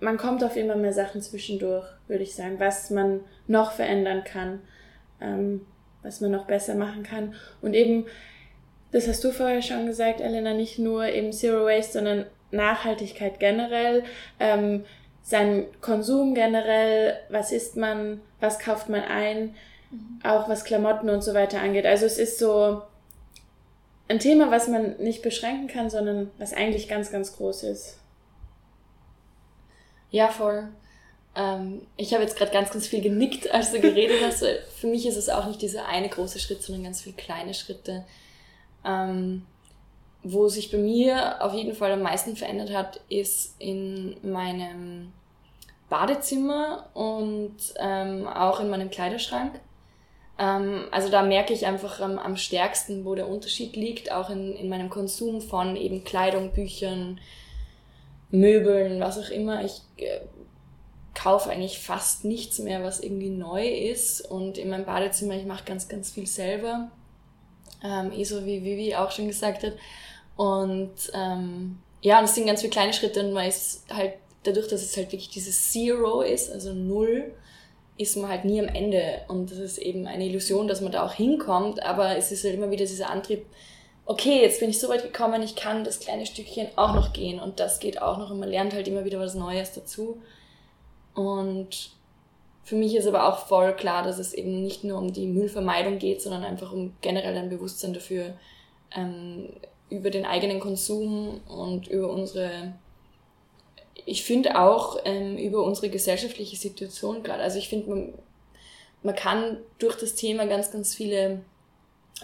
man 0.00 0.18
kommt 0.18 0.42
auf 0.44 0.56
immer 0.56 0.76
mehr 0.76 0.92
Sachen 0.92 1.22
zwischendurch, 1.22 1.86
würde 2.08 2.24
ich 2.24 2.34
sagen, 2.34 2.58
was 2.58 2.90
man 2.90 3.20
noch 3.46 3.72
verändern 3.72 4.24
kann. 4.24 4.60
Ähm, 5.20 5.66
was 6.02 6.20
man 6.20 6.30
noch 6.30 6.46
besser 6.46 6.74
machen 6.74 7.02
kann. 7.02 7.34
Und 7.60 7.74
eben, 7.74 8.06
das 8.90 9.08
hast 9.08 9.22
du 9.24 9.32
vorher 9.32 9.62
schon 9.62 9.86
gesagt, 9.86 10.20
Elena, 10.20 10.54
nicht 10.54 10.78
nur 10.78 11.06
eben 11.06 11.32
Zero 11.32 11.66
Waste, 11.66 11.94
sondern 11.94 12.26
Nachhaltigkeit 12.50 13.40
generell, 13.40 14.04
ähm, 14.38 14.84
sein 15.22 15.66
Konsum 15.80 16.34
generell, 16.34 17.18
was 17.28 17.52
isst 17.52 17.76
man, 17.76 18.20
was 18.40 18.58
kauft 18.58 18.88
man 18.88 19.02
ein, 19.02 19.54
mhm. 19.90 20.20
auch 20.24 20.48
was 20.48 20.64
Klamotten 20.64 21.08
und 21.08 21.22
so 21.22 21.32
weiter 21.32 21.60
angeht. 21.60 21.86
Also 21.86 22.06
es 22.06 22.18
ist 22.18 22.38
so 22.38 22.82
ein 24.08 24.18
Thema, 24.18 24.50
was 24.50 24.68
man 24.68 24.96
nicht 24.98 25.22
beschränken 25.22 25.68
kann, 25.68 25.88
sondern 25.88 26.30
was 26.38 26.52
eigentlich 26.52 26.88
ganz, 26.88 27.10
ganz 27.10 27.36
groß 27.36 27.62
ist. 27.64 27.98
Ja, 30.10 30.28
voll. 30.28 30.68
Ähm, 31.34 31.82
ich 31.96 32.12
habe 32.12 32.22
jetzt 32.22 32.36
gerade 32.36 32.52
ganz, 32.52 32.70
ganz 32.70 32.86
viel 32.86 33.00
genickt, 33.00 33.50
als 33.52 33.72
du 33.72 33.80
geredet 33.80 34.18
hast. 34.22 34.44
Für 34.76 34.86
mich 34.86 35.06
ist 35.06 35.16
es 35.16 35.28
auch 35.28 35.46
nicht 35.46 35.62
dieser 35.62 35.86
eine 35.86 36.08
große 36.08 36.38
Schritt, 36.38 36.62
sondern 36.62 36.84
ganz 36.84 37.02
viele 37.02 37.16
kleine 37.16 37.54
Schritte. 37.54 38.04
Ähm, 38.84 39.46
wo 40.22 40.48
sich 40.48 40.70
bei 40.70 40.78
mir 40.78 41.42
auf 41.42 41.52
jeden 41.54 41.74
Fall 41.74 41.92
am 41.92 42.02
meisten 42.02 42.36
verändert 42.36 42.72
hat, 42.72 43.00
ist 43.08 43.56
in 43.58 44.16
meinem 44.22 45.12
Badezimmer 45.88 46.88
und 46.94 47.56
ähm, 47.78 48.26
auch 48.26 48.60
in 48.60 48.70
meinem 48.70 48.90
Kleiderschrank. 48.90 49.60
Ähm, 50.38 50.84
also 50.90 51.08
da 51.08 51.22
merke 51.22 51.52
ich 51.52 51.66
einfach 51.66 52.00
am, 52.00 52.18
am 52.18 52.36
stärksten, 52.36 53.04
wo 53.04 53.14
der 53.14 53.28
Unterschied 53.28 53.74
liegt, 53.74 54.12
auch 54.12 54.30
in, 54.30 54.54
in 54.54 54.68
meinem 54.68 54.90
Konsum 54.90 55.40
von 55.40 55.76
eben 55.76 56.04
Kleidung, 56.04 56.52
Büchern, 56.52 57.20
Möbeln, 58.30 59.00
was 59.00 59.18
auch 59.18 59.28
immer. 59.28 59.64
Ich 59.64 59.82
äh, 59.96 60.20
kaufe 61.14 61.50
eigentlich 61.50 61.80
fast 61.80 62.24
nichts 62.24 62.58
mehr, 62.58 62.82
was 62.82 63.00
irgendwie 63.00 63.30
neu 63.30 63.66
ist. 63.66 64.20
Und 64.22 64.58
in 64.58 64.70
meinem 64.70 64.84
Badezimmer, 64.84 65.34
ich 65.34 65.46
mache 65.46 65.64
ganz, 65.64 65.88
ganz 65.88 66.10
viel 66.10 66.26
selber. 66.26 66.90
Ähm, 67.84 68.12
eh 68.12 68.24
so 68.24 68.46
wie 68.46 68.64
Vivi 68.64 68.94
auch 68.94 69.10
schon 69.10 69.26
gesagt 69.26 69.62
hat. 69.62 69.74
Und 70.36 70.94
ähm, 71.14 71.78
ja, 72.00 72.18
und 72.18 72.24
es 72.24 72.34
sind 72.34 72.46
ganz 72.46 72.60
viele 72.60 72.72
kleine 72.72 72.92
Schritte 72.92 73.24
und 73.24 73.32
man 73.32 73.46
ist 73.46 73.84
halt, 73.92 74.14
dadurch, 74.44 74.68
dass 74.68 74.82
es 74.82 74.96
halt 74.96 75.12
wirklich 75.12 75.30
dieses 75.30 75.70
Zero 75.70 76.22
ist, 76.22 76.50
also 76.50 76.72
Null, 76.72 77.32
ist 77.96 78.16
man 78.16 78.30
halt 78.30 78.44
nie 78.44 78.60
am 78.60 78.68
Ende. 78.68 79.22
Und 79.28 79.50
das 79.50 79.58
ist 79.58 79.78
eben 79.78 80.06
eine 80.06 80.26
Illusion, 80.26 80.66
dass 80.66 80.80
man 80.80 80.92
da 80.92 81.04
auch 81.04 81.12
hinkommt, 81.12 81.82
aber 81.82 82.16
es 82.16 82.32
ist 82.32 82.44
halt 82.44 82.54
immer 82.54 82.70
wieder 82.70 82.86
dieser 82.86 83.10
Antrieb, 83.10 83.44
okay, 84.04 84.42
jetzt 84.42 84.60
bin 84.60 84.70
ich 84.70 84.80
so 84.80 84.88
weit 84.88 85.02
gekommen, 85.02 85.42
ich 85.42 85.54
kann 85.54 85.84
das 85.84 86.00
kleine 86.00 86.26
Stückchen 86.26 86.68
auch 86.76 86.94
noch 86.94 87.12
gehen 87.12 87.38
und 87.38 87.60
das 87.60 87.78
geht 87.78 88.02
auch 88.02 88.18
noch 88.18 88.30
und 88.30 88.40
man 88.40 88.48
lernt 88.48 88.72
halt 88.72 88.88
immer 88.88 89.04
wieder 89.04 89.20
was 89.20 89.34
Neues 89.34 89.72
dazu. 89.72 90.20
Und 91.14 91.90
für 92.64 92.76
mich 92.76 92.94
ist 92.94 93.06
aber 93.06 93.28
auch 93.28 93.46
voll 93.46 93.74
klar, 93.74 94.02
dass 94.02 94.18
es 94.18 94.32
eben 94.32 94.62
nicht 94.62 94.84
nur 94.84 94.98
um 94.98 95.12
die 95.12 95.26
Müllvermeidung 95.26 95.98
geht, 95.98 96.22
sondern 96.22 96.44
einfach 96.44 96.72
um 96.72 96.94
generell 97.00 97.36
ein 97.36 97.50
Bewusstsein 97.50 97.92
dafür, 97.92 98.34
ähm, 98.94 99.48
über 99.90 100.10
den 100.10 100.24
eigenen 100.24 100.60
Konsum 100.60 101.40
und 101.48 101.88
über 101.88 102.08
unsere, 102.08 102.72
ich 104.06 104.22
finde 104.24 104.58
auch 104.58 104.98
ähm, 105.04 105.36
über 105.36 105.64
unsere 105.64 105.90
gesellschaftliche 105.90 106.56
Situation 106.56 107.22
gerade. 107.22 107.42
Also 107.42 107.58
ich 107.58 107.68
finde, 107.68 107.90
man, 107.90 108.14
man 109.02 109.14
kann 109.14 109.58
durch 109.78 109.96
das 109.96 110.14
Thema 110.14 110.46
ganz, 110.46 110.70
ganz 110.70 110.94
viele 110.94 111.42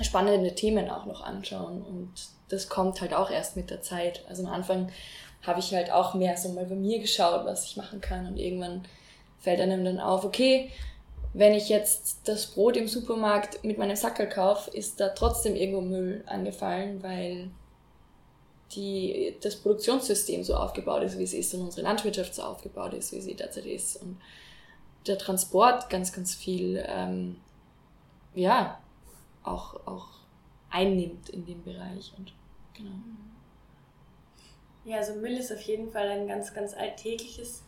spannende 0.01 0.55
Themen 0.55 0.89
auch 0.89 1.05
noch 1.07 1.23
anschauen 1.23 1.83
und 1.83 2.13
das 2.49 2.69
kommt 2.69 3.01
halt 3.01 3.13
auch 3.13 3.31
erst 3.31 3.57
mit 3.57 3.71
der 3.71 3.83
Zeit. 3.83 4.25
Also 4.29 4.47
am 4.47 4.53
Anfang 4.53 4.91
habe 5.43 5.61
ich 5.61 5.73
halt 5.75 5.91
auch 5.91 6.15
mehr 6.15 6.37
so 6.37 6.51
mal 6.51 6.67
bei 6.67 6.75
mir 6.75 6.99
geschaut, 6.99 7.45
was 7.45 7.65
ich 7.65 7.77
machen 7.77 8.01
kann. 8.01 8.27
Und 8.27 8.39
irgendwann 8.39 8.85
fällt 9.41 9.61
einem 9.61 9.85
dann 9.85 10.01
auf, 10.01 10.25
okay, 10.25 10.71
wenn 11.33 11.55
ich 11.55 11.69
jetzt 11.69 12.21
das 12.25 12.47
Brot 12.47 12.77
im 12.77 12.89
Supermarkt 12.89 13.63
mit 13.65 13.79
meinem 13.79 13.97
Sackel 13.97 14.29
kaufe, 14.29 14.71
ist 14.71 14.99
da 15.01 15.11
trotzdem 15.11 15.55
irgendwo 15.55 15.81
Müll 15.81 16.25
angefallen, 16.27 17.03
weil 17.03 17.51
die, 18.73 19.37
das 19.41 19.57
Produktionssystem 19.57 20.45
so 20.45 20.55
aufgebaut 20.55 21.03
ist, 21.03 21.19
wie 21.19 21.25
es 21.25 21.33
ist 21.33 21.55
und 21.55 21.63
unsere 21.63 21.83
Landwirtschaft 21.83 22.35
so 22.35 22.43
aufgebaut 22.43 22.93
ist, 22.95 23.13
wie 23.13 23.21
sie 23.21 23.35
derzeit 23.35 23.67
ist. 23.67 24.03
Und 24.03 24.19
der 25.07 25.19
Transport 25.19 25.89
ganz, 25.91 26.13
ganz 26.13 26.35
viel, 26.35 26.85
ähm, 26.87 27.37
ja, 28.35 28.79
auch, 29.43 29.87
auch 29.87 30.09
einnimmt 30.71 31.31
in 31.31 31.47
dem 31.47 31.63
Bereich. 31.63 32.13
Und 32.17 32.33
genau. 32.75 32.91
Ja, 34.85 34.99
also 34.99 35.15
Müll 35.15 35.37
ist 35.37 35.53
auf 35.53 35.61
jeden 35.63 35.91
Fall 35.91 36.09
ein 36.09 36.27
ganz, 36.27 36.55
ganz 36.55 36.75
alltägliches 36.75 37.63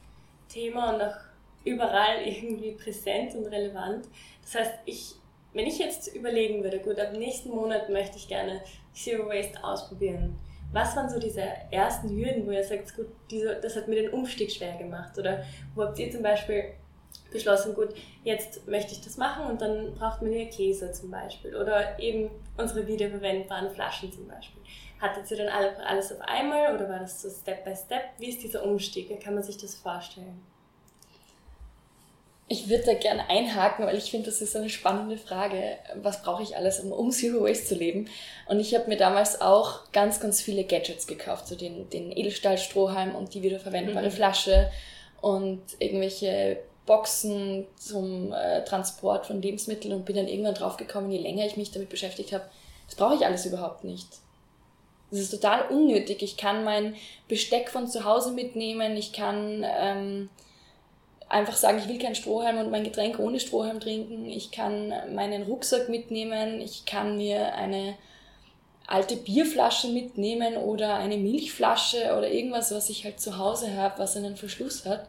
Thema 0.48 0.94
und 0.94 1.02
auch 1.02 1.16
überall 1.64 2.22
irgendwie 2.24 2.72
präsent 2.72 3.34
und 3.34 3.46
relevant. 3.46 4.08
Das 4.42 4.54
heißt, 4.54 4.72
ich, 4.86 5.14
wenn 5.52 5.66
ich 5.66 5.78
jetzt 5.78 6.14
überlegen 6.14 6.62
würde, 6.62 6.80
gut, 6.80 6.98
ab 6.98 7.12
nächsten 7.12 7.50
Monat 7.50 7.88
möchte 7.88 8.16
ich 8.16 8.28
gerne 8.28 8.62
Zero 8.94 9.26
Waste 9.26 9.62
ausprobieren. 9.62 10.38
Was 10.72 10.94
waren 10.94 11.10
so 11.10 11.18
diese 11.18 11.42
ersten 11.72 12.10
Hürden, 12.10 12.46
wo 12.46 12.52
ihr 12.52 12.62
sagt, 12.62 12.94
gut, 12.94 13.08
diese, 13.30 13.56
das 13.56 13.74
hat 13.74 13.88
mir 13.88 14.02
den 14.02 14.12
Umstieg 14.12 14.52
schwer 14.52 14.76
gemacht? 14.76 15.18
Oder 15.18 15.44
wo 15.74 15.82
habt 15.82 15.98
ihr 15.98 16.10
zum 16.12 16.22
Beispiel 16.22 16.74
beschlossen, 17.32 17.74
gut, 17.74 17.94
jetzt 18.24 18.66
möchte 18.68 18.92
ich 18.92 19.00
das 19.00 19.16
machen 19.16 19.46
und 19.46 19.60
dann 19.60 19.94
braucht 19.94 20.22
man 20.22 20.32
ja 20.32 20.44
Käse 20.46 20.92
zum 20.92 21.10
Beispiel 21.10 21.54
oder 21.56 21.98
eben 21.98 22.30
unsere 22.56 22.86
wiederverwendbaren 22.86 23.70
Flaschen 23.70 24.12
zum 24.12 24.26
Beispiel. 24.28 24.60
Hattet 25.00 25.30
ihr 25.30 25.38
dann 25.38 25.48
alles 25.48 26.12
auf 26.12 26.20
einmal 26.20 26.74
oder 26.74 26.88
war 26.88 26.98
das 26.98 27.22
so 27.22 27.30
Step 27.30 27.64
by 27.64 27.74
Step? 27.74 28.02
Wie 28.18 28.28
ist 28.28 28.42
dieser 28.42 28.64
Umstieg? 28.64 29.08
Wie 29.08 29.16
kann 29.16 29.34
man 29.34 29.42
sich 29.42 29.56
das 29.56 29.74
vorstellen? 29.74 30.42
Ich 32.52 32.68
würde 32.68 32.84
da 32.84 32.94
gerne 32.94 33.30
einhaken, 33.30 33.86
weil 33.86 33.96
ich 33.96 34.10
finde, 34.10 34.26
das 34.26 34.42
ist 34.42 34.56
eine 34.56 34.68
spannende 34.68 35.16
Frage. 35.16 35.78
Was 36.02 36.22
brauche 36.22 36.42
ich 36.42 36.56
alles, 36.56 36.80
um, 36.80 36.90
um 36.90 37.12
Zero 37.12 37.44
Waste 37.44 37.64
zu 37.64 37.74
leben? 37.76 38.08
Und 38.46 38.58
ich 38.58 38.74
habe 38.74 38.88
mir 38.88 38.96
damals 38.96 39.40
auch 39.40 39.90
ganz, 39.92 40.20
ganz 40.20 40.42
viele 40.42 40.64
Gadgets 40.64 41.06
gekauft, 41.06 41.46
so 41.46 41.54
den, 41.54 41.88
den 41.90 42.10
Edelstahlstrohhalm 42.10 43.14
und 43.14 43.34
die 43.34 43.42
wiederverwendbare 43.42 44.06
mhm. 44.06 44.12
Flasche 44.12 44.70
und 45.20 45.62
irgendwelche 45.78 46.58
Boxen 46.86 47.68
zum 47.76 48.32
äh, 48.32 48.64
Transport 48.64 49.26
von 49.26 49.40
Lebensmitteln 49.40 49.94
und 49.94 50.04
bin 50.04 50.16
dann 50.16 50.26
irgendwann 50.26 50.54
draufgekommen, 50.54 51.10
je 51.10 51.18
länger 51.18 51.46
ich 51.46 51.56
mich 51.56 51.70
damit 51.70 51.88
beschäftigt 51.88 52.32
habe, 52.32 52.44
das 52.86 52.96
brauche 52.96 53.14
ich 53.14 53.24
alles 53.24 53.46
überhaupt 53.46 53.84
nicht. 53.84 54.08
Das 55.10 55.20
ist 55.20 55.30
total 55.30 55.68
unnötig. 55.68 56.22
Ich 56.22 56.36
kann 56.36 56.64
mein 56.64 56.94
Besteck 57.28 57.70
von 57.70 57.88
zu 57.88 58.04
Hause 58.04 58.32
mitnehmen, 58.32 58.96
ich 58.96 59.12
kann 59.12 59.64
ähm, 59.66 60.30
einfach 61.30 61.56
sagen, 61.56 61.78
ich 61.78 61.88
will 61.88 61.98
keinen 61.98 62.14
Strohhalm 62.14 62.58
und 62.58 62.70
mein 62.70 62.84
Getränk 62.84 63.18
ohne 63.18 63.40
Strohhalm 63.40 63.80
trinken. 63.80 64.26
Ich 64.26 64.50
kann 64.50 64.92
meinen 65.14 65.44
Rucksack 65.44 65.88
mitnehmen. 65.88 66.60
Ich 66.60 66.84
kann 66.84 67.16
mir 67.16 67.54
eine 67.54 67.94
alte 68.86 69.16
Bierflasche 69.16 69.88
mitnehmen 69.88 70.56
oder 70.56 70.96
eine 70.96 71.16
Milchflasche 71.16 72.16
oder 72.18 72.28
irgendwas, 72.28 72.72
was 72.72 72.90
ich 72.90 73.04
halt 73.04 73.20
zu 73.20 73.38
Hause 73.38 73.76
habe, 73.76 74.00
was 74.00 74.16
einen 74.16 74.36
Verschluss 74.36 74.84
hat. 74.84 75.08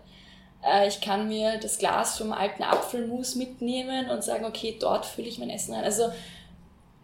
Äh, 0.64 0.88
ich 0.88 1.02
kann 1.02 1.28
mir 1.28 1.58
das 1.58 1.80
Glas 1.80 2.20
vom 2.20 2.32
alten 2.32 2.62
Apfelmus 2.62 3.36
mitnehmen 3.36 4.12
und 4.12 4.24
sagen, 4.24 4.46
okay, 4.46 4.78
dort 4.80 5.08
fülle 5.08 5.28
ich 5.28 5.40
mein 5.40 5.50
Essen 5.50 5.74
rein. 5.74 5.84
Also 5.84 6.12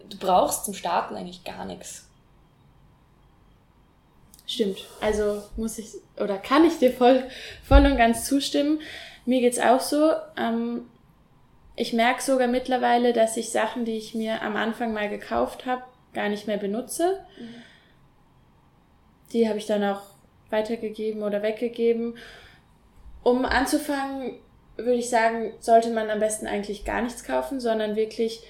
du 0.07 0.17
brauchst 0.17 0.65
zum 0.65 0.75
Starten 0.75 1.15
eigentlich 1.15 1.43
gar 1.43 1.65
nichts. 1.65 2.06
Stimmt. 4.47 4.79
Also 5.01 5.43
muss 5.57 5.77
ich 5.77 5.89
oder 6.19 6.37
kann 6.37 6.63
ich 6.65 6.79
dir 6.79 6.91
voll, 6.91 7.23
voll 7.63 7.85
und 7.85 7.97
ganz 7.97 8.25
zustimmen. 8.25 8.79
Mir 9.25 9.41
geht's 9.41 9.59
auch 9.59 9.81
so. 9.81 10.13
Ähm, 10.37 10.85
ich 11.75 11.91
merke 11.91 12.23
sogar 12.23 12.47
mittlerweile, 12.47 13.11
dass 13.11 13.35
ich 13.35 13.49
Sachen, 13.49 13.83
die 13.83 13.97
ich 13.97 14.15
mir 14.15 14.41
am 14.41 14.55
Anfang 14.55 14.93
mal 14.93 15.09
gekauft 15.09 15.65
habe, 15.65 15.83
gar 16.13 16.29
nicht 16.29 16.47
mehr 16.47 16.57
benutze. 16.57 17.19
Mhm. 17.37 17.55
Die 19.33 19.49
habe 19.49 19.57
ich 19.57 19.65
dann 19.65 19.83
auch 19.83 20.01
weitergegeben 20.49 21.23
oder 21.23 21.43
weggegeben. 21.43 22.17
Um 23.23 23.43
anzufangen, 23.43 24.39
würde 24.77 24.93
ich 24.93 25.09
sagen, 25.09 25.53
sollte 25.59 25.91
man 25.91 26.09
am 26.09 26.21
besten 26.21 26.47
eigentlich 26.47 26.85
gar 26.85 27.01
nichts 27.01 27.25
kaufen, 27.25 27.59
sondern 27.59 27.97
wirklich 27.97 28.41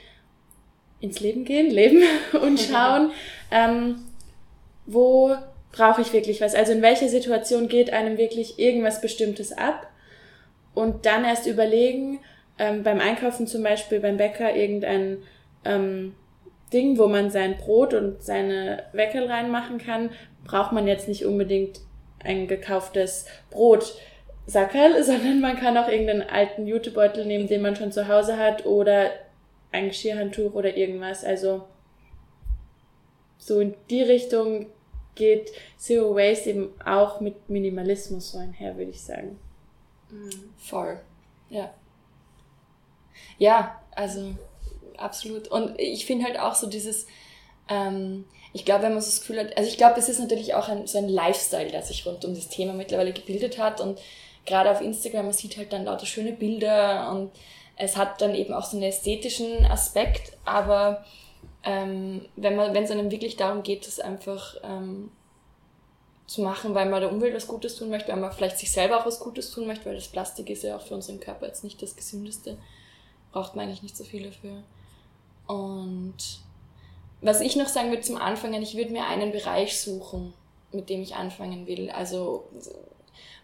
ins 1.00 1.20
Leben 1.20 1.44
gehen, 1.44 1.72
leben 1.72 2.04
und 2.40 2.60
schauen, 2.72 3.12
ähm, 3.50 4.06
wo 4.86 5.36
brauche 5.72 6.02
ich 6.02 6.14
wirklich 6.14 6.42
was? 6.42 6.56
Also 6.56 6.72
in 6.72 6.82
welcher 6.82 7.10
Situation 7.10 7.68
geht 7.68 7.94
einem 7.94 8.18
wirklich 8.18 8.60
irgendwas 8.60 9.02
Bestimmtes 9.02 9.52
ab? 9.52 9.88
Und 10.74 11.06
dann 11.06 11.26
erst 11.26 11.48
überlegen, 11.48 12.20
ähm, 12.60 12.84
beim 12.84 13.00
Einkaufen 13.00 13.48
zum 13.48 13.64
Beispiel 13.64 14.00
beim 14.00 14.18
Bäcker 14.18 14.56
irgendein 14.56 15.18
ähm, 15.66 16.16
Ding, 16.72 16.98
wo 16.98 17.08
man 17.08 17.30
sein 17.30 17.58
Brot 17.58 17.94
und 17.94 18.22
seine 18.22 18.84
Weckel 18.94 19.26
reinmachen 19.26 19.78
kann, 19.78 20.12
braucht 20.44 20.72
man 20.72 20.88
jetzt 20.88 21.08
nicht 21.08 21.26
unbedingt 21.26 21.80
ein 22.24 22.48
gekauftes 22.48 23.26
Brot. 23.50 23.96
Sackerl, 24.46 25.04
sondern 25.04 25.42
man 25.42 25.58
kann 25.58 25.78
auch 25.78 25.90
irgendeinen 25.90 26.24
alten 26.24 26.68
Jutebeutel 26.68 27.26
nehmen, 27.26 27.48
den 27.48 27.62
man 27.62 27.76
schon 27.76 27.92
zu 27.92 28.08
Hause 28.08 28.38
hat 28.38 28.66
oder 28.66 29.12
ein 29.72 29.90
Geschirrhandtuch 29.90 30.54
oder 30.54 30.76
irgendwas. 30.76 31.24
Also 31.24 31.66
so 33.38 33.60
in 33.60 33.76
die 33.90 34.02
Richtung 34.02 34.68
geht 35.18 35.52
Zero 35.78 36.16
Waste 36.16 36.52
eben 36.52 36.74
auch 36.86 37.20
mit 37.20 37.50
Minimalismus 37.50 38.32
so 38.32 38.38
einher, 38.38 38.78
würde 38.78 38.92
ich 38.92 39.02
sagen. 39.02 39.38
Mhm. 40.10 40.54
Voll. 40.58 41.00
Ja. 41.50 41.74
Ja, 43.38 43.82
also 43.96 44.36
absolut. 44.98 45.48
Und 45.50 45.80
ich 45.80 46.06
finde 46.06 46.26
halt 46.26 46.40
auch 46.40 46.56
so 46.56 46.68
dieses, 46.68 47.08
ähm, 47.70 48.26
ich 48.54 48.66
glaube, 48.66 48.84
wenn 48.84 48.94
man 48.94 49.02
so 49.02 49.08
das 49.08 49.20
Gefühl 49.20 49.40
hat, 49.40 49.58
also 49.58 49.70
ich 49.70 49.78
glaube, 49.78 50.00
es 50.00 50.10
ist 50.10 50.20
natürlich 50.20 50.54
auch 50.54 50.70
ein, 50.70 50.88
so 50.88 50.98
ein 50.98 51.10
Lifestyle, 51.10 51.70
der 51.70 51.82
sich 51.82 52.06
rund 52.06 52.24
um 52.26 52.34
das 52.34 52.50
Thema 52.50 52.74
mittlerweile 52.74 53.14
gebildet 53.14 53.58
hat 53.58 53.82
und 53.82 54.00
gerade 54.46 54.72
auf 54.72 54.82
Instagram, 54.82 55.26
man 55.26 55.34
sieht 55.34 55.58
halt 55.58 55.74
dann 55.74 55.86
lauter 55.86 56.06
schöne 56.06 56.32
Bilder 56.32 57.12
und 57.12 57.32
es 57.76 57.98
hat 57.98 58.22
dann 58.22 58.34
eben 58.34 58.54
auch 58.54 58.66
so 58.66 58.78
einen 58.78 58.88
ästhetischen 58.88 59.66
Aspekt, 59.66 60.34
aber 60.46 61.06
ähm, 61.68 62.26
wenn 62.38 62.56
man, 62.56 62.74
wenn 62.74 62.86
es 62.86 62.92
einem 62.92 63.12
wirklich 63.12 63.36
darum 63.36 63.62
geht, 63.62 63.86
das 63.86 64.00
einfach 64.00 64.56
ähm, 64.64 65.12
zu 66.26 66.42
machen, 66.42 66.74
weil 66.74 66.90
man 66.90 67.02
der 67.02 67.12
Umwelt 67.12 67.36
was 67.36 67.46
Gutes 67.46 67.76
tun 67.76 67.90
möchte, 67.90 68.08
weil 68.08 68.22
man 68.22 68.32
vielleicht 68.32 68.58
sich 68.58 68.72
selber 68.72 68.98
auch 68.98 69.06
was 69.06 69.20
Gutes 69.20 69.52
tun 69.52 69.68
möchte, 69.68 69.86
weil 69.86 69.96
das 69.96 70.08
Plastik 70.08 70.50
ist 70.50 70.64
ja 70.64 70.78
auch 70.78 70.82
für 70.82 70.96
unseren 70.96 71.20
Körper 71.20 71.46
jetzt 71.46 71.66
nicht 71.66 71.82
das 71.82 71.98
gesündeste, 71.98 72.58
braucht 73.34 73.56
man 73.56 73.66
eigentlich 73.66 73.84
nicht 73.84 73.98
so 73.98 74.06
viel 74.06 74.24
dafür. 74.24 74.64
Und 75.46 76.16
was 77.20 77.42
ich 77.42 77.58
noch 77.58 77.68
sagen 77.68 77.90
würde 77.90 78.02
zum 78.02 78.16
Anfang, 78.16 78.54
ich 78.54 78.78
würde 78.78 78.92
mir 78.92 79.06
einen 79.06 79.34
Bereich 79.34 79.78
suchen, 79.78 80.34
mit 80.72 80.90
dem 80.90 81.02
ich 81.02 81.16
anfangen 81.16 81.68
will. 81.68 81.90
Also 81.90 82.48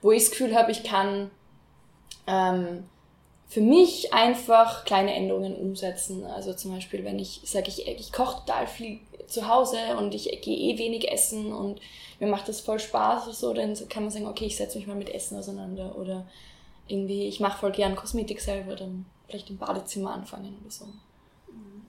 wo 0.01 0.13
ich 0.13 0.23
das 0.23 0.31
Gefühl 0.31 0.55
habe, 0.55 0.71
ich 0.71 0.83
kann 0.85 1.29
ähm, 2.25 2.85
für 3.53 3.61
mich 3.61 4.11
einfach 4.11 4.83
kleine 4.83 5.13
Änderungen 5.13 5.55
umsetzen. 5.55 6.25
Also 6.25 6.55
zum 6.55 6.73
Beispiel, 6.73 7.05
wenn 7.05 7.19
ich 7.19 7.41
sage, 7.45 7.67
ich, 7.67 7.87
ich 7.87 8.11
koche 8.11 8.39
total 8.39 8.65
viel 8.65 8.99
zu 9.27 9.47
Hause 9.47 9.77
und 9.99 10.15
ich 10.15 10.23
gehe 10.41 10.57
eh 10.57 10.79
wenig 10.79 11.11
essen 11.11 11.53
und 11.53 11.79
mir 12.19 12.25
macht 12.25 12.49
das 12.49 12.61
voll 12.61 12.79
Spaß 12.79 13.25
oder 13.25 13.33
so, 13.35 13.53
dann 13.53 13.75
kann 13.89 14.01
man 14.01 14.11
sagen, 14.11 14.25
okay, 14.25 14.45
ich 14.45 14.57
setze 14.57 14.79
mich 14.79 14.87
mal 14.87 14.95
mit 14.95 15.13
Essen 15.13 15.37
auseinander 15.37 15.95
oder 15.99 16.25
irgendwie, 16.87 17.27
ich 17.27 17.39
mache 17.39 17.59
voll 17.59 17.71
gern 17.71 17.95
Kosmetik 17.95 18.41
selber, 18.41 18.75
dann 18.75 19.05
vielleicht 19.27 19.51
im 19.51 19.59
Badezimmer 19.59 20.15
anfangen 20.15 20.57
oder 20.59 20.71
so. 20.71 20.85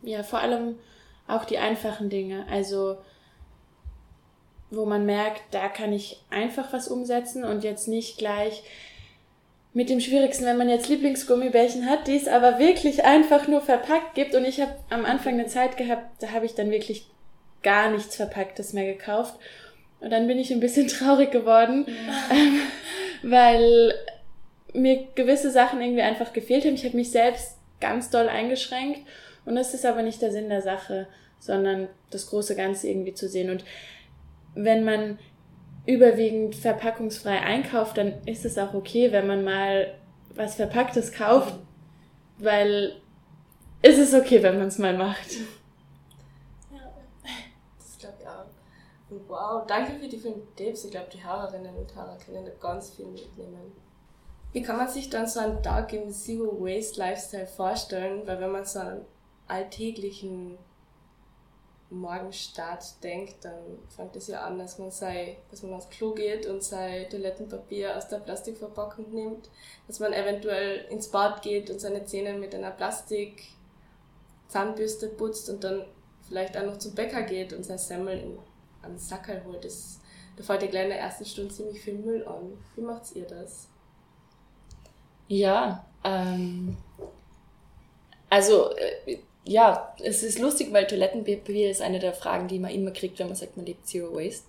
Ja, 0.02 0.22
vor 0.22 0.40
allem 0.40 0.78
auch 1.26 1.46
die 1.46 1.56
einfachen 1.56 2.10
Dinge. 2.10 2.44
Also 2.50 2.98
wo 4.70 4.84
man 4.84 5.06
merkt, 5.06 5.40
da 5.50 5.70
kann 5.70 5.94
ich 5.94 6.20
einfach 6.28 6.74
was 6.74 6.88
umsetzen 6.88 7.42
und 7.42 7.64
jetzt 7.64 7.88
nicht 7.88 8.18
gleich 8.18 8.64
mit 9.74 9.90
dem 9.90 10.00
Schwierigsten, 10.00 10.46
wenn 10.46 10.56
man 10.56 10.68
jetzt 10.68 10.88
Lieblingsgummibärchen 10.88 11.90
hat, 11.90 12.06
die 12.06 12.16
es 12.16 12.28
aber 12.28 12.60
wirklich 12.60 13.04
einfach 13.04 13.48
nur 13.48 13.60
verpackt 13.60 14.14
gibt. 14.14 14.36
Und 14.36 14.44
ich 14.44 14.60
habe 14.60 14.72
am 14.88 15.04
Anfang 15.04 15.34
eine 15.34 15.46
Zeit 15.46 15.76
gehabt, 15.76 16.22
da 16.22 16.30
habe 16.30 16.46
ich 16.46 16.54
dann 16.54 16.70
wirklich 16.70 17.08
gar 17.64 17.90
nichts 17.90 18.14
Verpacktes 18.14 18.72
mehr 18.72 18.84
gekauft. 18.84 19.34
Und 20.00 20.10
dann 20.10 20.28
bin 20.28 20.38
ich 20.38 20.52
ein 20.52 20.60
bisschen 20.60 20.86
traurig 20.88 21.32
geworden, 21.32 21.86
ja. 21.88 22.36
ähm, 22.36 22.60
weil 23.24 23.94
mir 24.72 25.08
gewisse 25.16 25.50
Sachen 25.50 25.80
irgendwie 25.80 26.02
einfach 26.02 26.32
gefehlt 26.32 26.64
haben. 26.64 26.74
Ich 26.74 26.84
habe 26.84 26.96
mich 26.96 27.10
selbst 27.10 27.58
ganz 27.80 28.10
doll 28.10 28.28
eingeschränkt. 28.28 29.00
Und 29.44 29.56
das 29.56 29.74
ist 29.74 29.84
aber 29.84 30.02
nicht 30.02 30.22
der 30.22 30.30
Sinn 30.30 30.48
der 30.48 30.62
Sache, 30.62 31.08
sondern 31.40 31.88
das 32.10 32.28
große 32.28 32.54
Ganze 32.54 32.88
irgendwie 32.88 33.14
zu 33.14 33.28
sehen. 33.28 33.50
Und 33.50 33.64
wenn 34.54 34.84
man 34.84 35.18
überwiegend 35.86 36.54
verpackungsfrei 36.54 37.40
einkauft, 37.40 37.98
dann 37.98 38.22
ist 38.26 38.44
es 38.44 38.58
auch 38.58 38.74
okay, 38.74 39.12
wenn 39.12 39.26
man 39.26 39.44
mal 39.44 39.94
was 40.34 40.54
Verpacktes 40.54 41.12
kauft, 41.12 41.54
weil 42.38 43.00
es 43.82 43.98
ist 43.98 44.14
okay, 44.14 44.42
wenn 44.42 44.58
man 44.58 44.68
es 44.68 44.78
mal 44.78 44.96
macht. 44.96 45.32
Ja, 46.72 46.90
das 47.78 47.98
glaube 47.98 48.16
ich 48.20 48.26
auch. 48.26 48.46
Und 49.10 49.28
wow, 49.28 49.66
danke 49.66 49.92
für 50.00 50.08
die 50.08 50.18
vielen 50.18 50.42
Tipps. 50.56 50.84
Ich 50.84 50.90
glaube, 50.90 51.08
die 51.12 51.24
Hörerinnen 51.24 51.74
und 51.74 51.94
Hörer 51.94 52.16
können 52.24 52.44
da 52.44 52.50
ganz 52.60 52.90
viel 52.90 53.06
mitnehmen. 53.06 53.72
Wie 54.52 54.62
kann 54.62 54.76
man 54.76 54.88
sich 54.88 55.10
dann 55.10 55.26
so 55.26 55.40
einen 55.40 55.62
Tag 55.62 55.92
im 55.92 56.10
Zero 56.10 56.60
Waste 56.60 56.98
Lifestyle 56.98 57.46
vorstellen? 57.46 58.22
Weil 58.24 58.40
wenn 58.40 58.52
man 58.52 58.64
so 58.64 58.78
einen 58.78 59.04
alltäglichen 59.48 60.56
Morgenstart 62.00 63.02
denkt, 63.02 63.44
dann 63.44 63.78
fängt 63.88 64.16
es 64.16 64.28
ja 64.28 64.42
an, 64.42 64.58
dass 64.58 64.78
man 64.78 64.90
sei, 64.90 65.38
dass 65.50 65.62
man 65.62 65.74
aufs 65.74 65.90
Klo 65.90 66.12
geht 66.12 66.46
und 66.46 66.62
sein 66.62 67.08
Toilettenpapier 67.08 67.96
aus 67.96 68.08
der 68.08 68.18
Plastikverpackung 68.18 69.10
nimmt, 69.12 69.50
dass 69.86 70.00
man 70.00 70.12
eventuell 70.12 70.86
ins 70.90 71.08
Bad 71.08 71.42
geht 71.42 71.70
und 71.70 71.80
seine 71.80 72.04
Zähne 72.04 72.34
mit 72.34 72.54
einer 72.54 72.70
Plastik 72.70 73.44
Zahnbürste 74.48 75.08
putzt 75.08 75.48
und 75.50 75.64
dann 75.64 75.84
vielleicht 76.28 76.56
auch 76.56 76.64
noch 76.64 76.78
zum 76.78 76.94
Bäcker 76.94 77.22
geht 77.22 77.52
und 77.52 77.64
sein 77.64 77.78
Semmel 77.78 78.18
in 78.18 78.38
einen 78.82 78.98
Sackerl 78.98 79.44
holt. 79.44 79.64
Das, 79.64 80.00
da 80.36 80.42
fällt 80.42 80.62
ja 80.62 80.68
gleich 80.68 80.84
in 80.84 80.90
der 80.90 81.00
ersten 81.00 81.24
Stunde 81.24 81.52
ziemlich 81.52 81.80
viel 81.80 81.94
Müll 81.94 82.26
an. 82.26 82.56
Wie 82.76 82.82
macht 82.82 83.14
ihr 83.14 83.26
das? 83.26 83.68
Ja, 85.28 85.84
ähm, 86.04 86.76
also 88.30 88.70
äh, 88.76 89.18
ja, 89.44 89.94
es 90.02 90.22
ist 90.22 90.38
lustig, 90.38 90.72
weil 90.72 90.86
Toilettenpapier 90.86 91.70
ist 91.70 91.82
eine 91.82 91.98
der 91.98 92.14
Fragen, 92.14 92.48
die 92.48 92.58
man 92.58 92.70
immer 92.70 92.90
kriegt, 92.90 93.18
wenn 93.18 93.26
man 93.26 93.36
sagt, 93.36 93.56
man 93.56 93.66
lebt 93.66 93.86
Zero 93.86 94.14
Waste. 94.14 94.46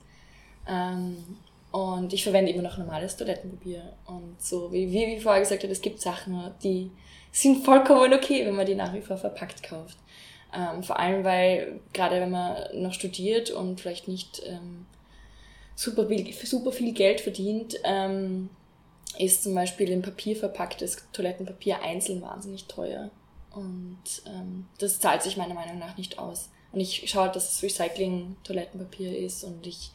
Ähm, 0.68 1.38
und 1.72 2.14
ich 2.14 2.24
verwende 2.24 2.52
immer 2.52 2.64
noch 2.64 2.78
normales 2.78 3.18
Toilettenpapier. 3.18 3.94
Und 4.06 4.42
so, 4.42 4.72
wie, 4.72 4.92
wie 4.92 5.20
vorher 5.20 5.42
gesagt 5.42 5.64
habe, 5.64 5.74
es 5.74 5.82
gibt 5.82 6.02
Sachen, 6.02 6.52
die 6.64 6.90
sind 7.32 7.66
vollkommen 7.66 8.14
okay, 8.14 8.46
wenn 8.46 8.56
man 8.56 8.66
die 8.66 8.75
nach 8.75 8.94
wie 8.94 9.02
vor 9.02 9.18
verpackt 9.18 9.62
kauft. 9.64 9.98
Ähm, 10.56 10.84
vor 10.84 10.98
allem, 10.98 11.25
weil 11.25 11.82
gerade 11.92 12.22
wenn 12.22 12.32
man 12.32 12.56
noch 12.75 12.94
studiert 12.94 13.52
und 13.52 13.82
vielleicht 13.82 14.08
nicht 14.08 14.42
ähm, 14.46 14.86
super, 15.75 16.08
viel, 16.08 16.32
super 16.34 16.72
viel 16.72 16.94
Geld 16.94 17.20
verdient, 17.20 17.75
ähm, 17.84 18.50
ist 19.20 19.44
zum 19.44 19.54
Beispiel 19.54 19.90
in 19.90 20.02
Papier 20.02 20.38
verpacktes 20.38 20.98
Toilettenpapier 21.12 21.82
einzeln 21.82 22.22
wahnsinnig 22.22 22.66
teuer. 22.66 23.12
Und 23.56 24.04
ähm, 24.28 24.68
das 24.80 25.00
zahlt 25.00 25.24
sich 25.24 25.38
meiner 25.38 25.54
Meinung 25.54 25.80
nach 25.80 25.98
nicht 25.98 26.20
aus. 26.20 26.50
Und 26.72 26.82
ich 26.82 27.10
schaue, 27.10 27.32
dass 27.32 27.54
es 27.54 27.64
Recycling-Toilettenpapier 27.64 29.18
ist 29.18 29.46
und 29.46 29.66
ich 29.66 29.92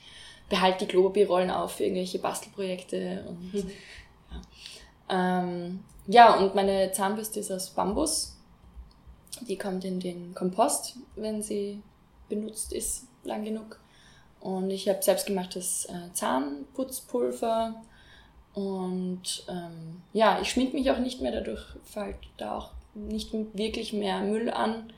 behalte 0.49 0.87
die 0.87 0.91
Klopapierrollen 0.91 1.51
auf 1.51 1.73
für 1.73 1.85
irgendwelche 1.85 2.19
Bastelprojekte. 2.19 3.27
Und, 3.29 3.55
mhm. 3.55 3.71
ja. 4.31 5.41
Ähm, 5.41 5.85
ja, 6.07 6.35
und 6.37 6.55
meine 6.55 6.91
Zahnbürste 6.93 7.41
ist 7.41 7.53
aus 7.53 7.71
Bambus. 7.71 8.37
Die 9.43 9.59
kommt 9.59 9.85
in 9.85 10.01
den 10.01 10.35
Kompost, 10.35 10.97
wenn 11.17 11.43
sie 11.43 11.83
benutzt 12.29 12.73
ist, 12.73 13.07
lang 13.25 13.45
genug. 13.45 13.79
Und 14.41 14.71
ich 14.71 14.89
habe 14.89 15.03
selbstgemachtes 15.03 15.85
äh, 15.85 16.13
Zahnputzpulver. 16.15 17.83
Und 18.55 19.45
ähm, 19.49 20.03
ja, 20.15 20.41
ich 20.41 20.51
schmink 20.51 20.73
mich 20.73 20.91
auch 20.91 20.99
nicht 20.99 21.21
mehr, 21.21 21.33
dadurch 21.33 21.63
fällt 21.85 22.17
da 22.39 22.57
auch 22.57 22.71
nicht 22.95 23.33
wirklich 23.55 23.93
mehr 23.93 24.21
Müll 24.21 24.51
an. 24.51 24.93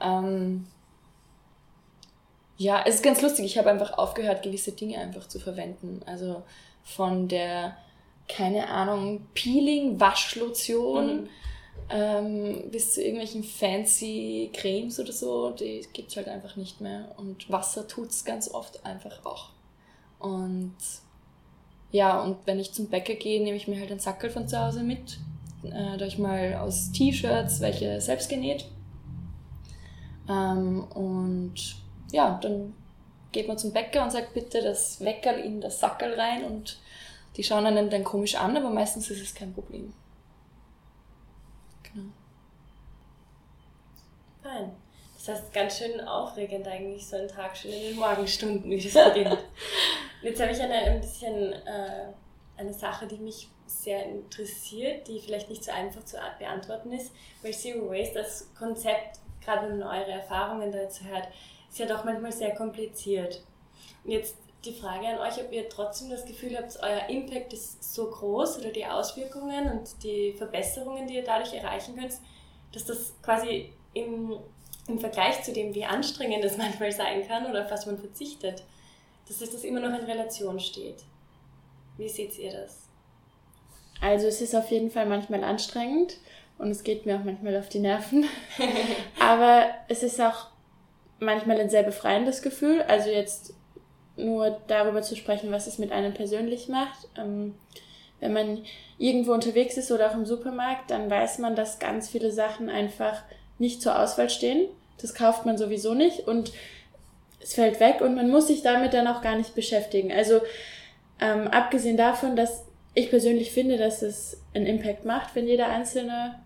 Ähm, 0.00 0.66
ja, 2.56 2.82
es 2.86 2.96
ist 2.96 3.02
ganz 3.02 3.22
lustig. 3.22 3.46
Ich 3.46 3.58
habe 3.58 3.70
einfach 3.70 3.96
aufgehört, 3.96 4.42
gewisse 4.42 4.72
Dinge 4.72 4.98
einfach 4.98 5.26
zu 5.26 5.38
verwenden. 5.38 6.02
Also 6.06 6.42
von 6.82 7.28
der, 7.28 7.76
keine 8.28 8.68
Ahnung, 8.68 9.26
Peeling-Waschlotion 9.34 11.22
mhm. 11.22 11.28
ähm, 11.88 12.70
bis 12.70 12.94
zu 12.94 13.02
irgendwelchen 13.02 13.44
fancy 13.44 14.50
Cremes 14.52 15.00
oder 15.00 15.12
so, 15.12 15.50
die 15.50 15.86
gibt 15.92 16.10
es 16.10 16.16
halt 16.16 16.28
einfach 16.28 16.56
nicht 16.56 16.80
mehr. 16.80 17.14
Und 17.16 17.50
Wasser 17.50 17.88
tut 17.88 18.10
es 18.10 18.24
ganz 18.24 18.50
oft 18.50 18.84
einfach 18.84 19.24
auch. 19.24 19.50
Und 20.18 20.76
ja, 21.92 22.20
und 22.20 22.46
wenn 22.46 22.60
ich 22.60 22.72
zum 22.72 22.88
Bäcker 22.88 23.14
gehe, 23.14 23.42
nehme 23.42 23.56
ich 23.56 23.68
mir 23.68 23.80
halt 23.80 23.90
einen 23.90 24.00
Sackel 24.00 24.30
von 24.30 24.46
zu 24.46 24.60
Hause 24.60 24.82
mit 24.82 25.18
äh, 25.64 25.96
da 25.96 26.06
ich 26.06 26.18
mal 26.18 26.54
aus 26.54 26.92
T-Shirts 26.92 27.60
welche 27.60 28.00
selbst 28.00 28.28
genäht. 28.28 28.66
Ähm, 30.28 30.84
und 30.94 31.54
ja, 32.12 32.38
dann 32.42 32.74
geht 33.32 33.48
man 33.48 33.58
zum 33.58 33.72
Bäcker 33.72 34.02
und 34.02 34.12
sagt 34.12 34.34
bitte 34.34 34.62
das 34.62 35.00
Weckerl 35.00 35.38
in 35.38 35.60
das 35.60 35.80
Sackerl 35.80 36.14
rein 36.14 36.44
und 36.44 36.78
die 37.36 37.44
schauen 37.44 37.66
einen 37.66 37.90
dann 37.90 38.04
komisch 38.04 38.34
an, 38.34 38.56
aber 38.56 38.70
meistens 38.70 39.10
ist 39.10 39.22
es 39.22 39.34
kein 39.34 39.52
Problem. 39.52 39.92
Genau. 41.82 42.10
Fein. 44.42 44.72
Das 45.14 45.28
heißt, 45.28 45.52
ganz 45.52 45.78
schön 45.78 46.00
aufregend 46.00 46.66
eigentlich, 46.66 47.06
so 47.06 47.16
ein 47.16 47.28
Tag 47.28 47.56
schon 47.56 47.70
in 47.70 47.82
den 47.82 47.96
Morgenstunden, 47.96 48.70
wie 48.70 48.80
das 48.80 49.12
beginnt. 49.12 49.38
Jetzt 50.22 50.40
habe 50.40 50.52
ich 50.52 50.60
eine, 50.60 50.74
ein 50.74 51.00
bisschen 51.00 51.52
äh, 51.52 52.06
eine 52.56 52.72
Sache, 52.72 53.06
die 53.06 53.18
mich 53.18 53.48
sehr 53.70 54.04
interessiert, 54.06 55.06
die 55.08 55.20
vielleicht 55.20 55.48
nicht 55.48 55.64
so 55.64 55.70
einfach 55.70 56.04
zu 56.04 56.16
beantworten 56.38 56.92
ist, 56.92 57.12
weil 57.42 57.52
Zero 57.52 57.88
Waste 57.88 58.18
als 58.18 58.52
Konzept, 58.58 59.20
gerade 59.42 59.68
wenn 59.68 59.78
man 59.78 60.00
eure 60.00 60.12
Erfahrungen 60.12 60.72
dazu 60.72 61.04
hört, 61.04 61.28
ist 61.70 61.78
ja 61.78 61.86
doch 61.86 62.04
manchmal 62.04 62.32
sehr 62.32 62.54
kompliziert. 62.54 63.42
Und 64.04 64.10
jetzt 64.10 64.36
die 64.64 64.74
Frage 64.74 65.06
an 65.06 65.18
euch, 65.18 65.40
ob 65.40 65.52
ihr 65.52 65.68
trotzdem 65.68 66.10
das 66.10 66.26
Gefühl 66.26 66.56
habt, 66.56 66.78
euer 66.82 67.08
Impact 67.08 67.52
ist 67.52 67.94
so 67.94 68.10
groß 68.10 68.58
oder 68.58 68.70
die 68.70 68.84
Auswirkungen 68.84 69.70
und 69.70 70.02
die 70.02 70.32
Verbesserungen, 70.32 71.06
die 71.06 71.14
ihr 71.14 71.24
dadurch 71.24 71.54
erreichen 71.54 71.96
könnt, 71.96 72.14
dass 72.72 72.84
das 72.84 73.14
quasi 73.22 73.72
im, 73.94 74.38
im 74.86 74.98
Vergleich 74.98 75.42
zu 75.42 75.52
dem, 75.52 75.74
wie 75.74 75.84
anstrengend 75.84 76.44
es 76.44 76.56
manchmal 76.58 76.92
sein 76.92 77.26
kann 77.26 77.46
oder 77.46 77.64
auf 77.64 77.70
was 77.70 77.86
man 77.86 77.98
verzichtet, 77.98 78.64
dass 79.26 79.38
das 79.38 79.64
immer 79.64 79.80
noch 79.80 79.98
in 79.98 80.04
Relation 80.04 80.58
steht. 80.58 81.04
Wie 81.96 82.08
seht 82.08 82.38
ihr 82.38 82.52
das? 82.52 82.79
Also 84.00 84.26
es 84.26 84.40
ist 84.40 84.54
auf 84.54 84.70
jeden 84.70 84.90
Fall 84.90 85.06
manchmal 85.06 85.44
anstrengend 85.44 86.16
und 86.58 86.70
es 86.70 86.84
geht 86.84 87.06
mir 87.06 87.16
auch 87.16 87.24
manchmal 87.24 87.56
auf 87.58 87.68
die 87.68 87.80
Nerven. 87.80 88.24
Aber 89.20 89.66
es 89.88 90.02
ist 90.02 90.20
auch 90.20 90.48
manchmal 91.18 91.60
ein 91.60 91.70
sehr 91.70 91.82
befreiendes 91.82 92.42
Gefühl. 92.42 92.82
Also 92.82 93.10
jetzt 93.10 93.54
nur 94.16 94.58
darüber 94.66 95.02
zu 95.02 95.16
sprechen, 95.16 95.52
was 95.52 95.66
es 95.66 95.78
mit 95.78 95.92
einem 95.92 96.14
persönlich 96.14 96.68
macht. 96.68 97.08
Ähm, 97.16 97.54
wenn 98.20 98.32
man 98.32 98.64
irgendwo 98.98 99.32
unterwegs 99.32 99.76
ist 99.76 99.90
oder 99.90 100.10
auch 100.10 100.14
im 100.14 100.26
Supermarkt, 100.26 100.90
dann 100.90 101.10
weiß 101.10 101.38
man, 101.38 101.56
dass 101.56 101.78
ganz 101.78 102.10
viele 102.10 102.30
Sachen 102.30 102.68
einfach 102.68 103.22
nicht 103.58 103.80
zur 103.80 103.98
Auswahl 103.98 104.28
stehen. 104.28 104.68
Das 105.00 105.14
kauft 105.14 105.46
man 105.46 105.56
sowieso 105.56 105.94
nicht 105.94 106.28
und 106.28 106.52
es 107.40 107.54
fällt 107.54 107.80
weg 107.80 108.02
und 108.02 108.14
man 108.14 108.30
muss 108.30 108.48
sich 108.48 108.62
damit 108.62 108.92
dann 108.92 109.06
auch 109.06 109.22
gar 109.22 109.36
nicht 109.36 109.54
beschäftigen. 109.54 110.12
Also 110.12 110.42
ähm, 111.20 111.48
abgesehen 111.48 111.96
davon, 111.96 112.36
dass 112.36 112.64
ich 112.94 113.10
persönlich 113.10 113.52
finde, 113.52 113.76
dass 113.76 114.02
es 114.02 114.40
einen 114.54 114.66
Impact 114.66 115.04
macht, 115.04 115.34
wenn 115.34 115.46
jeder 115.46 115.68
Einzelne 115.68 116.40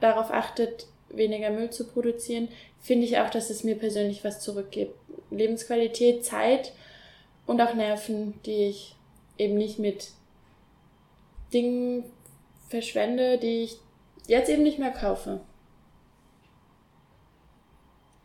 darauf 0.00 0.30
achtet, 0.30 0.86
weniger 1.08 1.50
Müll 1.50 1.70
zu 1.70 1.86
produzieren, 1.86 2.48
finde 2.80 3.06
ich 3.06 3.18
auch, 3.18 3.30
dass 3.30 3.50
es 3.50 3.64
mir 3.64 3.76
persönlich 3.76 4.24
was 4.24 4.40
zurückgibt. 4.40 4.94
Lebensqualität, 5.30 6.24
Zeit 6.24 6.72
und 7.46 7.60
auch 7.60 7.74
Nerven, 7.74 8.40
die 8.44 8.66
ich 8.66 8.94
eben 9.36 9.56
nicht 9.56 9.78
mit 9.78 10.10
Dingen 11.52 12.04
verschwende, 12.68 13.38
die 13.38 13.64
ich 13.64 13.78
jetzt 14.26 14.50
eben 14.50 14.62
nicht 14.62 14.78
mehr 14.78 14.90
kaufe. 14.90 15.40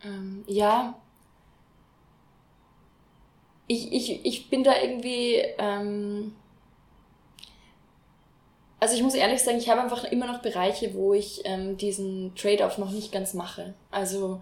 Ähm, 0.03 0.43
ja, 0.47 0.99
ich, 3.67 3.91
ich, 3.93 4.25
ich 4.25 4.49
bin 4.49 4.63
da 4.63 4.73
irgendwie. 4.81 5.35
Ähm, 5.57 6.35
also 8.83 8.97
ich 8.97 9.01
muss 9.01 9.15
ehrlich 9.15 9.41
sagen, 9.41 9.59
ich 9.59 9.69
habe 9.69 9.79
einfach 9.79 10.03
immer 10.03 10.27
noch 10.27 10.41
Bereiche, 10.41 10.93
wo 10.93 11.13
ich 11.13 11.39
ähm, 11.45 11.77
diesen 11.77 12.35
Trade-off 12.35 12.77
noch 12.77 12.91
nicht 12.91 13.13
ganz 13.13 13.33
mache. 13.33 13.75
Also 13.91 14.41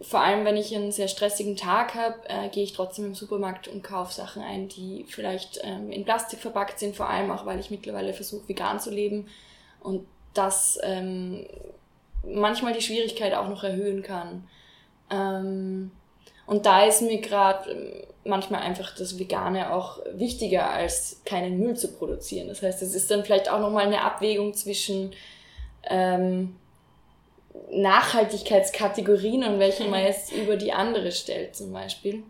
vor 0.00 0.20
allem, 0.20 0.44
wenn 0.44 0.56
ich 0.56 0.72
einen 0.72 0.92
sehr 0.92 1.08
stressigen 1.08 1.56
Tag 1.56 1.96
habe, 1.96 2.14
äh, 2.28 2.48
gehe 2.50 2.62
ich 2.62 2.74
trotzdem 2.74 3.06
im 3.06 3.16
Supermarkt 3.16 3.66
und 3.66 3.82
kaufe 3.82 4.14
Sachen 4.14 4.40
ein, 4.40 4.68
die 4.68 5.04
vielleicht 5.08 5.58
ähm, 5.64 5.90
in 5.90 6.04
Plastik 6.04 6.38
verpackt 6.38 6.78
sind, 6.78 6.94
vor 6.94 7.10
allem 7.10 7.32
auch, 7.32 7.44
weil 7.44 7.58
ich 7.58 7.72
mittlerweile 7.72 8.14
versuche, 8.14 8.48
vegan 8.48 8.78
zu 8.78 8.92
leben 8.92 9.26
und 9.80 10.06
das 10.32 10.78
ähm, 10.84 11.44
manchmal 12.24 12.72
die 12.72 12.82
Schwierigkeit 12.82 13.34
auch 13.34 13.48
noch 13.48 13.64
erhöhen 13.64 14.04
kann. 14.04 14.48
Ähm, 15.10 15.90
und 16.46 16.66
da 16.66 16.84
ist 16.84 17.02
mir 17.02 17.20
gerade 17.20 17.70
ähm, 17.70 18.02
manchmal 18.24 18.62
einfach 18.62 18.94
das 18.94 19.18
Vegane 19.18 19.72
auch 19.72 20.00
wichtiger, 20.12 20.70
als 20.70 21.20
keinen 21.24 21.58
Müll 21.58 21.76
zu 21.76 21.88
produzieren. 21.88 22.48
Das 22.48 22.62
heißt, 22.62 22.82
es 22.82 22.94
ist 22.94 23.10
dann 23.10 23.24
vielleicht 23.24 23.50
auch 23.50 23.60
nochmal 23.60 23.86
eine 23.86 24.02
Abwägung 24.02 24.54
zwischen 24.54 25.12
ähm, 25.84 26.56
Nachhaltigkeitskategorien 27.70 29.44
und 29.44 29.58
welche 29.58 29.84
man 29.84 30.02
jetzt 30.02 30.32
über 30.32 30.56
die 30.56 30.72
andere 30.72 31.12
stellt 31.12 31.54
zum 31.54 31.72
Beispiel. 31.72 32.22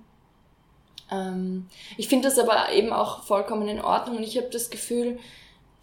Ähm, 1.11 1.68
ich 1.96 2.09
finde 2.09 2.29
das 2.29 2.38
aber 2.38 2.72
eben 2.72 2.92
auch 2.92 3.22
vollkommen 3.24 3.68
in 3.68 3.81
Ordnung 3.81 4.18
und 4.18 4.22
ich 4.24 4.37
habe 4.37 4.48
das 4.50 4.70
Gefühl, 4.70 5.18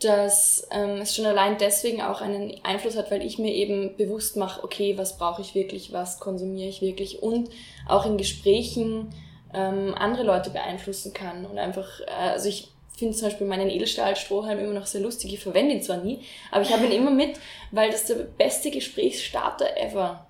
dass 0.03 0.67
ähm, 0.71 1.01
es 1.01 1.15
schon 1.15 1.25
allein 1.25 1.57
deswegen 1.57 2.01
auch 2.01 2.21
einen 2.21 2.59
Einfluss 2.63 2.97
hat, 2.97 3.11
weil 3.11 3.23
ich 3.23 3.37
mir 3.37 3.53
eben 3.53 3.95
bewusst 3.97 4.35
mache, 4.35 4.63
okay, 4.63 4.97
was 4.97 5.17
brauche 5.17 5.41
ich 5.41 5.55
wirklich, 5.55 5.93
was 5.93 6.19
konsumiere 6.19 6.69
ich 6.69 6.81
wirklich 6.81 7.21
und 7.21 7.49
auch 7.87 8.05
in 8.05 8.17
Gesprächen 8.17 9.13
ähm, 9.53 9.93
andere 9.95 10.23
Leute 10.23 10.49
beeinflussen 10.49 11.13
kann 11.13 11.45
und 11.45 11.57
einfach, 11.57 12.01
äh, 12.01 12.31
also 12.31 12.49
ich 12.49 12.71
finde 12.97 13.15
zum 13.15 13.27
Beispiel 13.27 13.47
meinen 13.47 13.69
Edelstahlstrohhalm 13.69 14.59
immer 14.59 14.73
noch 14.73 14.85
sehr 14.85 15.01
lustig. 15.01 15.33
Ich 15.33 15.39
verwende 15.39 15.75
ihn 15.75 15.81
zwar 15.81 15.97
nie, 15.97 16.19
aber 16.51 16.61
ich 16.61 16.73
habe 16.73 16.85
ihn 16.85 16.91
immer 16.91 17.11
mit, 17.11 17.39
weil 17.71 17.91
das 17.91 18.05
der 18.05 18.15
beste 18.15 18.71
Gesprächsstarter 18.71 19.77
ever. 19.77 20.27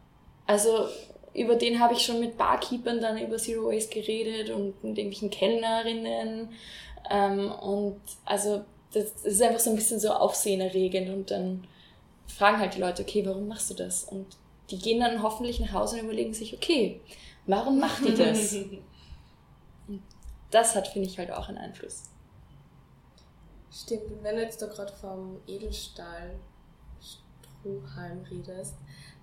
Also 0.47 0.87
über 1.33 1.55
den 1.55 1.79
habe 1.79 1.93
ich 1.93 2.01
schon 2.01 2.19
mit 2.19 2.37
Barkeepern 2.37 2.99
dann 2.99 3.17
über 3.17 3.37
Zero 3.37 3.71
Waste 3.71 3.93
geredet 3.93 4.49
und 4.49 4.83
mit 4.83 4.97
irgendwelchen 4.97 5.29
Kellnerinnen. 5.29 6.49
Ähm, 7.09 7.51
und 7.51 8.01
also 8.25 8.63
das, 8.93 9.11
ist 9.23 9.41
einfach 9.41 9.59
so 9.59 9.69
ein 9.69 9.75
bisschen 9.75 9.99
so 9.99 10.11
aufsehenerregend 10.11 11.09
und 11.09 11.31
dann 11.31 11.67
fragen 12.27 12.59
halt 12.59 12.75
die 12.75 12.79
Leute, 12.79 13.03
okay, 13.03 13.25
warum 13.25 13.47
machst 13.47 13.69
du 13.69 13.73
das? 13.73 14.03
Und 14.05 14.25
die 14.69 14.79
gehen 14.79 14.99
dann 14.99 15.21
hoffentlich 15.21 15.59
nach 15.59 15.73
Hause 15.73 15.97
und 15.97 16.05
überlegen 16.05 16.33
sich, 16.33 16.53
okay, 16.53 17.01
warum 17.45 17.79
macht 17.79 18.05
die 18.05 18.13
das? 18.13 18.53
und 19.87 20.01
das 20.49 20.75
hat, 20.75 20.87
finde 20.87 21.07
ich, 21.07 21.17
halt 21.17 21.31
auch 21.31 21.49
einen 21.49 21.57
Einfluss. 21.57 22.03
Stimmt, 23.71 24.21
wenn 24.21 24.35
du 24.35 24.41
jetzt 24.41 24.61
da 24.61 24.67
gerade 24.67 24.93
vom 24.93 25.39
Edelstahl 25.47 26.35
Strohhalm 26.99 28.23
redest, 28.29 28.75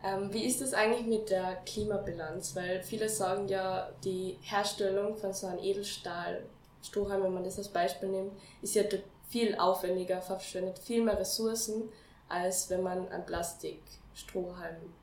ähm, 0.03 0.33
wie 0.33 0.45
ist 0.45 0.61
das 0.61 0.75
eigentlich 0.75 1.07
mit 1.07 1.31
der 1.31 1.57
Klimabilanz? 1.67 2.55
Weil 2.55 2.83
viele 2.83 3.09
sagen 3.09 3.49
ja, 3.49 3.91
die 4.05 4.39
Herstellung 4.43 5.17
von 5.17 5.33
so 5.33 5.49
einem 5.49 5.59
Edelstahl-Strohhalm, 5.59 7.25
wenn 7.25 7.35
man 7.35 7.45
das 7.45 7.59
als 7.59 7.69
Beispiel 7.69 8.09
nimmt, 8.09 8.33
ist 8.63 8.75
ja 8.75 8.85
viel 9.29 9.57
aufwendiger, 9.57 10.21
verschwendet 10.21 10.79
viel 10.79 11.03
mehr 11.03 11.19
Ressourcen, 11.19 11.91
als 12.29 12.71
wenn 12.71 12.83
man 12.83 13.09
einen 13.09 13.27
Plastikstrohhalm 13.27 14.95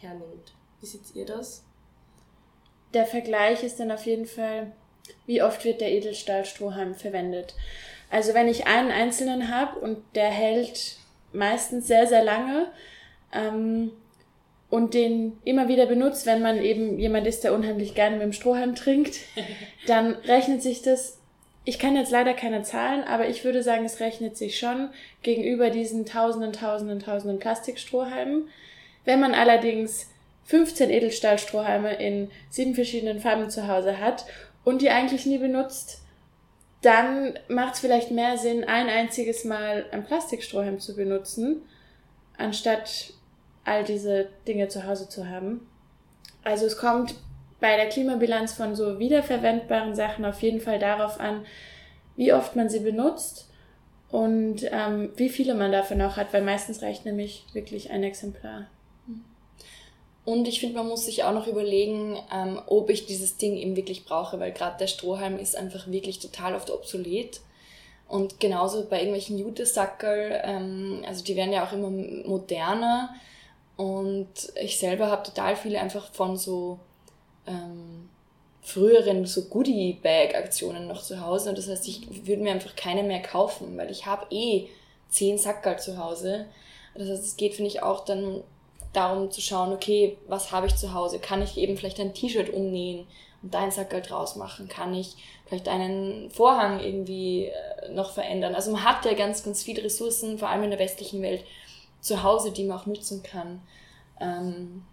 hernimmt. 0.00 0.54
Wie 0.80 0.86
seht 0.86 1.14
ihr 1.14 1.26
das? 1.26 1.64
Der 2.94 3.06
Vergleich 3.06 3.62
ist 3.62 3.80
dann 3.80 3.90
auf 3.90 4.04
jeden 4.04 4.26
Fall, 4.26 4.72
wie 5.26 5.42
oft 5.42 5.64
wird 5.64 5.80
der 5.80 5.92
Edelstahlstrohhalm 5.92 6.94
verwendet. 6.94 7.54
Also 8.10 8.34
wenn 8.34 8.48
ich 8.48 8.66
einen 8.66 8.90
einzelnen 8.90 9.54
habe 9.54 9.78
und 9.80 9.98
der 10.14 10.28
hält 10.28 10.96
meistens 11.32 11.86
sehr, 11.86 12.06
sehr 12.06 12.22
lange, 12.22 12.70
ähm, 13.32 13.92
und 14.72 14.94
den 14.94 15.38
immer 15.44 15.68
wieder 15.68 15.84
benutzt, 15.84 16.24
wenn 16.24 16.40
man 16.40 16.56
eben 16.62 16.98
jemand 16.98 17.26
ist, 17.26 17.44
der 17.44 17.52
unheimlich 17.52 17.94
gerne 17.94 18.16
mit 18.16 18.24
dem 18.24 18.32
Strohhalm 18.32 18.74
trinkt, 18.74 19.16
dann 19.86 20.14
rechnet 20.14 20.62
sich 20.62 20.80
das, 20.80 21.20
ich 21.64 21.78
kann 21.78 21.94
jetzt 21.94 22.10
leider 22.10 22.34
keine 22.34 22.62
Zahlen, 22.62 23.04
aber 23.04 23.28
ich 23.28 23.44
würde 23.44 23.62
sagen, 23.62 23.84
es 23.84 24.00
rechnet 24.00 24.36
sich 24.36 24.58
schon 24.58 24.90
gegenüber 25.22 25.70
diesen 25.70 26.04
tausenden, 26.06 26.52
tausenden, 26.52 26.98
tausenden 26.98 27.38
Plastikstrohhalmen. 27.38 28.48
Wenn 29.04 29.20
man 29.20 29.34
allerdings 29.34 30.08
15 30.44 30.90
Edelstahlstrohhalme 30.90 31.94
in 31.94 32.30
sieben 32.50 32.74
verschiedenen 32.74 33.20
Farben 33.20 33.48
zu 33.48 33.68
Hause 33.68 34.00
hat 34.00 34.24
und 34.64 34.82
die 34.82 34.90
eigentlich 34.90 35.24
nie 35.24 35.38
benutzt, 35.38 36.00
dann 36.82 37.38
macht 37.48 37.74
es 37.74 37.80
vielleicht 37.80 38.10
mehr 38.10 38.38
Sinn, 38.38 38.64
ein 38.64 38.88
einziges 38.88 39.44
Mal 39.44 39.86
ein 39.92 40.04
Plastikstrohhalm 40.04 40.80
zu 40.80 40.96
benutzen, 40.96 41.62
anstatt 42.36 43.12
all 43.64 43.84
diese 43.84 44.28
Dinge 44.48 44.66
zu 44.66 44.84
Hause 44.84 45.08
zu 45.08 45.28
haben. 45.28 45.64
Also 46.42 46.66
es 46.66 46.76
kommt 46.76 47.14
bei 47.62 47.76
der 47.76 47.88
Klimabilanz 47.88 48.52
von 48.52 48.74
so 48.74 48.98
wiederverwendbaren 48.98 49.94
Sachen 49.94 50.24
auf 50.26 50.42
jeden 50.42 50.60
Fall 50.60 50.80
darauf 50.80 51.20
an, 51.20 51.46
wie 52.16 52.34
oft 52.34 52.56
man 52.56 52.68
sie 52.68 52.80
benutzt 52.80 53.48
und 54.10 54.64
ähm, 54.70 55.12
wie 55.16 55.30
viele 55.30 55.54
man 55.54 55.72
davon 55.72 56.02
auch 56.02 56.16
hat, 56.16 56.32
weil 56.34 56.42
meistens 56.42 56.82
reicht 56.82 57.06
nämlich 57.06 57.44
wirklich 57.54 57.90
ein 57.90 58.02
Exemplar. 58.02 58.66
Und 60.24 60.46
ich 60.46 60.60
finde, 60.60 60.76
man 60.76 60.88
muss 60.88 61.06
sich 61.06 61.24
auch 61.24 61.32
noch 61.32 61.46
überlegen, 61.46 62.16
ähm, 62.32 62.60
ob 62.66 62.90
ich 62.90 63.06
dieses 63.06 63.36
Ding 63.38 63.56
eben 63.56 63.76
wirklich 63.76 64.04
brauche, 64.04 64.38
weil 64.38 64.52
gerade 64.52 64.78
der 64.78 64.86
Strohhalm 64.88 65.38
ist 65.38 65.56
einfach 65.56 65.90
wirklich 65.90 66.18
total 66.18 66.54
oft 66.54 66.70
obsolet. 66.70 67.40
Und 68.08 68.40
genauso 68.40 68.84
bei 68.88 68.98
irgendwelchen 68.98 69.38
Jutesackerl, 69.38 70.42
ähm, 70.44 71.04
also 71.06 71.24
die 71.24 71.36
werden 71.36 71.52
ja 71.52 71.64
auch 71.64 71.72
immer 71.72 71.90
moderner. 71.90 73.14
Und 73.76 74.52
ich 74.60 74.78
selber 74.78 75.10
habe 75.10 75.22
total 75.22 75.56
viele 75.56 75.80
einfach 75.80 76.12
von 76.12 76.36
so 76.36 76.78
ähm, 77.46 78.08
früheren 78.62 79.26
so 79.26 79.42
Goodie-Bag-Aktionen 79.44 80.86
noch 80.86 81.02
zu 81.02 81.20
Hause. 81.20 81.50
Und 81.50 81.58
das 81.58 81.68
heißt, 81.68 81.86
ich 81.88 82.26
würde 82.26 82.42
mir 82.42 82.52
einfach 82.52 82.76
keine 82.76 83.02
mehr 83.02 83.20
kaufen, 83.20 83.76
weil 83.76 83.90
ich 83.90 84.06
habe 84.06 84.26
eh 84.30 84.68
zehn 85.08 85.36
Sackerl 85.36 85.78
zu 85.78 85.98
Hause. 85.98 86.46
Das 86.94 87.08
heißt, 87.08 87.24
es 87.24 87.36
geht, 87.36 87.54
finde 87.54 87.70
ich, 87.70 87.82
auch 87.82 88.04
dann 88.04 88.42
darum 88.92 89.30
zu 89.30 89.40
schauen, 89.40 89.72
okay, 89.72 90.16
was 90.28 90.52
habe 90.52 90.66
ich 90.66 90.76
zu 90.76 90.94
Hause? 90.94 91.18
Kann 91.18 91.42
ich 91.42 91.56
eben 91.56 91.76
vielleicht 91.76 91.98
ein 91.98 92.14
T-Shirt 92.14 92.50
umnähen 92.50 93.06
und 93.42 93.52
da 93.52 93.60
einen 93.60 93.72
Sackerl 93.72 94.02
draus 94.02 94.36
machen? 94.36 94.68
Kann 94.68 94.94
ich 94.94 95.16
vielleicht 95.46 95.68
einen 95.68 96.30
Vorhang 96.30 96.80
irgendwie 96.80 97.46
äh, 97.46 97.88
noch 97.92 98.12
verändern? 98.12 98.54
Also 98.54 98.70
man 98.70 98.84
hat 98.84 99.04
ja 99.04 99.14
ganz, 99.14 99.42
ganz 99.42 99.62
viele 99.62 99.82
Ressourcen, 99.82 100.38
vor 100.38 100.48
allem 100.48 100.64
in 100.64 100.70
der 100.70 100.78
westlichen 100.78 101.22
Welt, 101.22 101.44
zu 102.00 102.22
Hause, 102.22 102.52
die 102.52 102.64
man 102.64 102.78
auch 102.78 102.86
nutzen 102.86 103.22
kann. 103.22 103.62
Ähm, 104.20 104.84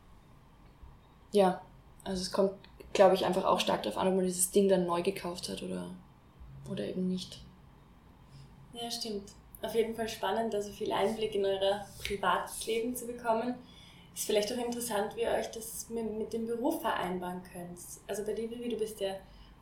ja, 1.32 1.62
also 2.10 2.24
es 2.24 2.32
kommt, 2.32 2.54
glaube 2.94 3.14
ich, 3.14 3.26
einfach 3.26 3.46
auch 3.46 3.60
stark 3.60 3.84
darauf 3.84 3.98
an, 3.98 4.08
ob 4.08 4.16
man 4.16 4.26
dieses 4.26 4.50
Ding 4.50 4.68
dann 4.68 4.88
neu 4.88 5.04
gekauft 5.04 5.48
hat 5.48 5.62
oder, 5.62 5.92
oder 6.70 6.86
eben 6.86 7.08
nicht. 7.08 7.40
Ja, 8.74 8.90
stimmt. 8.90 9.32
Auf 9.62 9.76
jeden 9.76 9.94
Fall 9.94 10.10
spannend, 10.10 10.54
da 10.54 10.62
so 10.62 10.72
viel 10.72 10.92
Einblick 10.92 11.36
in 11.36 11.46
euer 11.46 11.86
privates 12.04 12.66
Leben 12.66 12.96
zu 12.96 13.06
bekommen. 13.06 13.56
Ist 14.16 14.26
vielleicht 14.26 14.52
auch 14.52 14.58
interessant, 14.58 15.16
wie 15.16 15.22
ihr 15.22 15.32
euch 15.32 15.52
das 15.52 15.90
mit, 15.90 16.12
mit 16.18 16.34
dem 16.34 16.48
Beruf 16.48 16.82
vereinbaren 16.82 17.42
könnt. 17.54 17.78
Also 18.08 18.24
bei 18.26 18.34
dir, 18.34 18.50
wie 18.50 18.70
du 18.70 18.78
bist 18.78 19.00
ja 19.00 19.16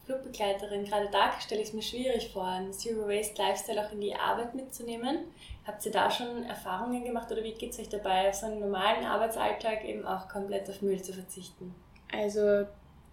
Flugbegleiterin, 0.05 0.85
gerade 0.85 1.09
da 1.11 1.37
stelle 1.41 1.61
ich 1.61 1.67
es 1.67 1.73
mir 1.73 1.81
schwierig 1.81 2.31
vor, 2.31 2.45
einen 2.45 2.71
Zero 2.71 3.09
Waste 3.09 3.41
Lifestyle 3.41 3.85
auch 3.85 3.91
in 3.91 3.99
die 3.99 4.15
Arbeit 4.15 4.55
mitzunehmen. 4.55 5.25
Habt 5.65 5.85
ihr 5.85 5.91
da 5.91 6.09
schon 6.09 6.45
Erfahrungen 6.45 7.03
gemacht 7.03 7.29
oder 7.29 7.43
wie 7.43 7.51
geht 7.51 7.71
es 7.71 7.79
euch 7.79 7.89
dabei, 7.89 8.29
auf 8.29 8.35
so 8.35 8.45
einen 8.45 8.59
normalen 8.59 9.03
Arbeitsalltag 9.03 9.83
eben 9.83 10.05
auch 10.05 10.29
komplett 10.29 10.69
auf 10.69 10.81
Müll 10.81 11.01
zu 11.01 11.11
verzichten? 11.11 11.75
Also 12.11 12.65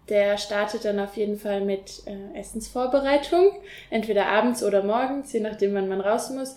der 0.09 0.37
startet 0.37 0.85
dann 0.85 0.99
auf 0.99 1.17
jeden 1.17 1.37
Fall 1.37 1.61
mit 1.61 2.03
äh, 2.05 2.37
Essensvorbereitung, 2.39 3.51
entweder 3.89 4.27
abends 4.27 4.63
oder 4.63 4.83
morgens, 4.83 5.33
je 5.33 5.39
nachdem 5.39 5.73
wann 5.73 5.89
man 5.89 6.01
raus 6.01 6.29
muss, 6.29 6.55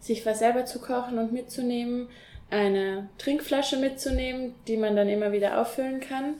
sich 0.00 0.26
was 0.26 0.40
selber 0.40 0.66
zu 0.66 0.80
kochen 0.80 1.18
und 1.18 1.32
mitzunehmen, 1.32 2.08
eine 2.50 3.08
Trinkflasche 3.16 3.78
mitzunehmen, 3.78 4.54
die 4.68 4.76
man 4.76 4.94
dann 4.94 5.08
immer 5.08 5.32
wieder 5.32 5.60
auffüllen 5.60 6.00
kann. 6.00 6.34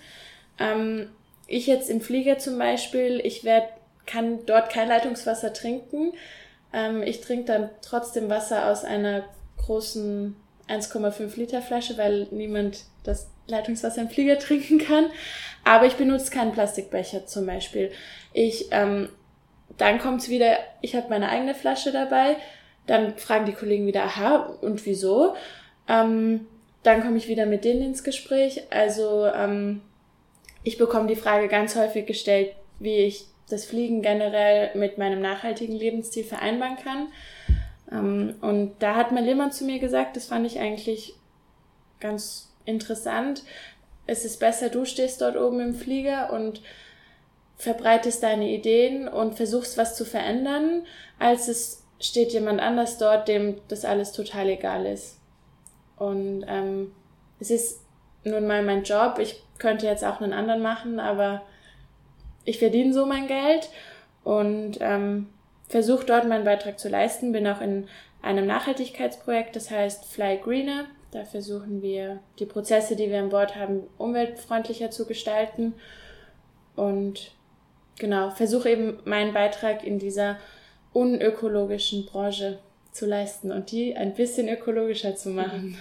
Ähm, 0.58 1.08
ich 1.46 1.66
jetzt 1.66 1.88
im 1.88 2.00
Flieger 2.00 2.38
zum 2.38 2.58
Beispiel, 2.58 3.20
ich 3.24 3.44
werd, 3.44 3.68
kann 4.04 4.44
dort 4.44 4.70
kein 4.70 4.88
Leitungswasser 4.88 5.54
trinken. 5.54 6.12
Ähm, 6.72 7.02
ich 7.02 7.22
trinke 7.22 7.44
dann 7.46 7.70
trotzdem 7.80 8.28
Wasser 8.28 8.70
aus 8.70 8.84
einer 8.84 9.24
großen 9.58 10.36
1,5 10.68 11.36
Liter 11.36 11.62
Flasche, 11.62 11.96
weil 11.96 12.26
niemand 12.30 12.84
das 13.04 13.28
Leitungswasser 13.52 14.02
im 14.02 14.10
Flieger 14.10 14.38
trinken 14.38 14.78
kann. 14.78 15.06
Aber 15.64 15.86
ich 15.86 15.94
benutze 15.94 16.30
keinen 16.30 16.52
Plastikbecher 16.52 17.26
zum 17.26 17.46
Beispiel. 17.46 17.92
Ich, 18.32 18.68
ähm, 18.72 19.08
dann 19.78 19.98
kommt's 19.98 20.28
wieder, 20.28 20.56
ich 20.80 20.96
habe 20.96 21.08
meine 21.08 21.28
eigene 21.28 21.54
Flasche 21.54 21.92
dabei. 21.92 22.36
Dann 22.86 23.16
fragen 23.16 23.46
die 23.46 23.52
Kollegen 23.52 23.86
wieder, 23.86 24.02
aha, 24.02 24.56
und 24.60 24.84
wieso? 24.86 25.34
Ähm, 25.88 26.46
dann 26.82 27.02
komme 27.02 27.16
ich 27.16 27.28
wieder 27.28 27.46
mit 27.46 27.64
denen 27.64 27.82
ins 27.82 28.02
Gespräch. 28.02 28.62
Also 28.70 29.26
ähm, 29.26 29.82
ich 30.64 30.78
bekomme 30.78 31.06
die 31.06 31.16
Frage 31.16 31.48
ganz 31.48 31.76
häufig 31.76 32.06
gestellt, 32.06 32.54
wie 32.80 32.96
ich 32.96 33.26
das 33.48 33.64
Fliegen 33.64 34.02
generell 34.02 34.70
mit 34.74 34.98
meinem 34.98 35.20
nachhaltigen 35.20 35.76
Lebensstil 35.76 36.24
vereinbaren 36.24 36.76
kann. 36.76 37.08
Ähm, 37.90 38.34
und 38.40 38.74
da 38.80 38.96
hat 38.96 39.12
mal 39.12 39.24
jemand 39.24 39.54
zu 39.54 39.64
mir 39.64 39.78
gesagt, 39.78 40.16
das 40.16 40.26
fand 40.26 40.46
ich 40.46 40.58
eigentlich 40.58 41.14
ganz 42.00 42.51
interessant. 42.64 43.42
Es 44.06 44.24
ist 44.24 44.40
besser, 44.40 44.68
du 44.68 44.84
stehst 44.84 45.20
dort 45.20 45.36
oben 45.36 45.60
im 45.60 45.74
Flieger 45.74 46.32
und 46.32 46.62
verbreitest 47.56 48.22
deine 48.22 48.48
Ideen 48.48 49.06
und 49.06 49.36
versuchst 49.36 49.78
was 49.78 49.94
zu 49.96 50.04
verändern, 50.04 50.84
als 51.18 51.48
es 51.48 51.84
steht 52.00 52.32
jemand 52.32 52.60
anders 52.60 52.98
dort, 52.98 53.28
dem 53.28 53.60
das 53.68 53.84
alles 53.84 54.12
total 54.12 54.48
egal 54.48 54.86
ist. 54.86 55.20
Und 55.96 56.44
ähm, 56.48 56.92
es 57.38 57.50
ist 57.50 57.80
nun 58.24 58.46
mal 58.46 58.62
mein 58.62 58.82
Job. 58.82 59.18
Ich 59.20 59.42
könnte 59.58 59.86
jetzt 59.86 60.04
auch 60.04 60.20
einen 60.20 60.32
anderen 60.32 60.62
machen, 60.62 60.98
aber 60.98 61.42
ich 62.44 62.58
verdiene 62.58 62.92
so 62.92 63.06
mein 63.06 63.28
Geld 63.28 63.68
und 64.24 64.78
ähm, 64.80 65.28
versuche 65.68 66.04
dort 66.04 66.26
meinen 66.26 66.44
Beitrag 66.44 66.78
zu 66.78 66.88
leisten. 66.88 67.30
Bin 67.30 67.46
auch 67.46 67.60
in 67.60 67.88
einem 68.20 68.46
Nachhaltigkeitsprojekt, 68.46 69.54
das 69.54 69.70
heißt 69.70 70.06
Fly 70.06 70.38
Greener. 70.38 70.86
Da 71.12 71.26
versuchen 71.26 71.82
wir, 71.82 72.20
die 72.38 72.46
Prozesse, 72.46 72.96
die 72.96 73.10
wir 73.10 73.20
an 73.20 73.28
Bord 73.28 73.54
haben, 73.54 73.82
umweltfreundlicher 73.98 74.90
zu 74.90 75.06
gestalten. 75.06 75.74
Und 76.74 77.32
genau, 77.98 78.30
versuche 78.30 78.70
eben 78.70 78.98
meinen 79.04 79.34
Beitrag 79.34 79.84
in 79.84 79.98
dieser 79.98 80.38
unökologischen 80.94 82.06
Branche 82.06 82.60
zu 82.92 83.04
leisten 83.04 83.52
und 83.52 83.70
die 83.72 83.94
ein 83.94 84.14
bisschen 84.14 84.48
ökologischer 84.48 85.14
zu 85.14 85.28
machen. 85.30 85.76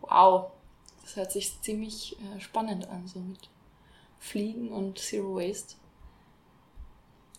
Wow, 0.00 0.50
das 1.02 1.14
hört 1.14 1.30
sich 1.30 1.60
ziemlich 1.62 2.16
äh, 2.18 2.40
spannend 2.40 2.88
an, 2.90 3.06
so 3.06 3.20
mit 3.20 3.48
Fliegen 4.18 4.70
und 4.72 4.98
Zero 4.98 5.36
Waste. 5.36 5.76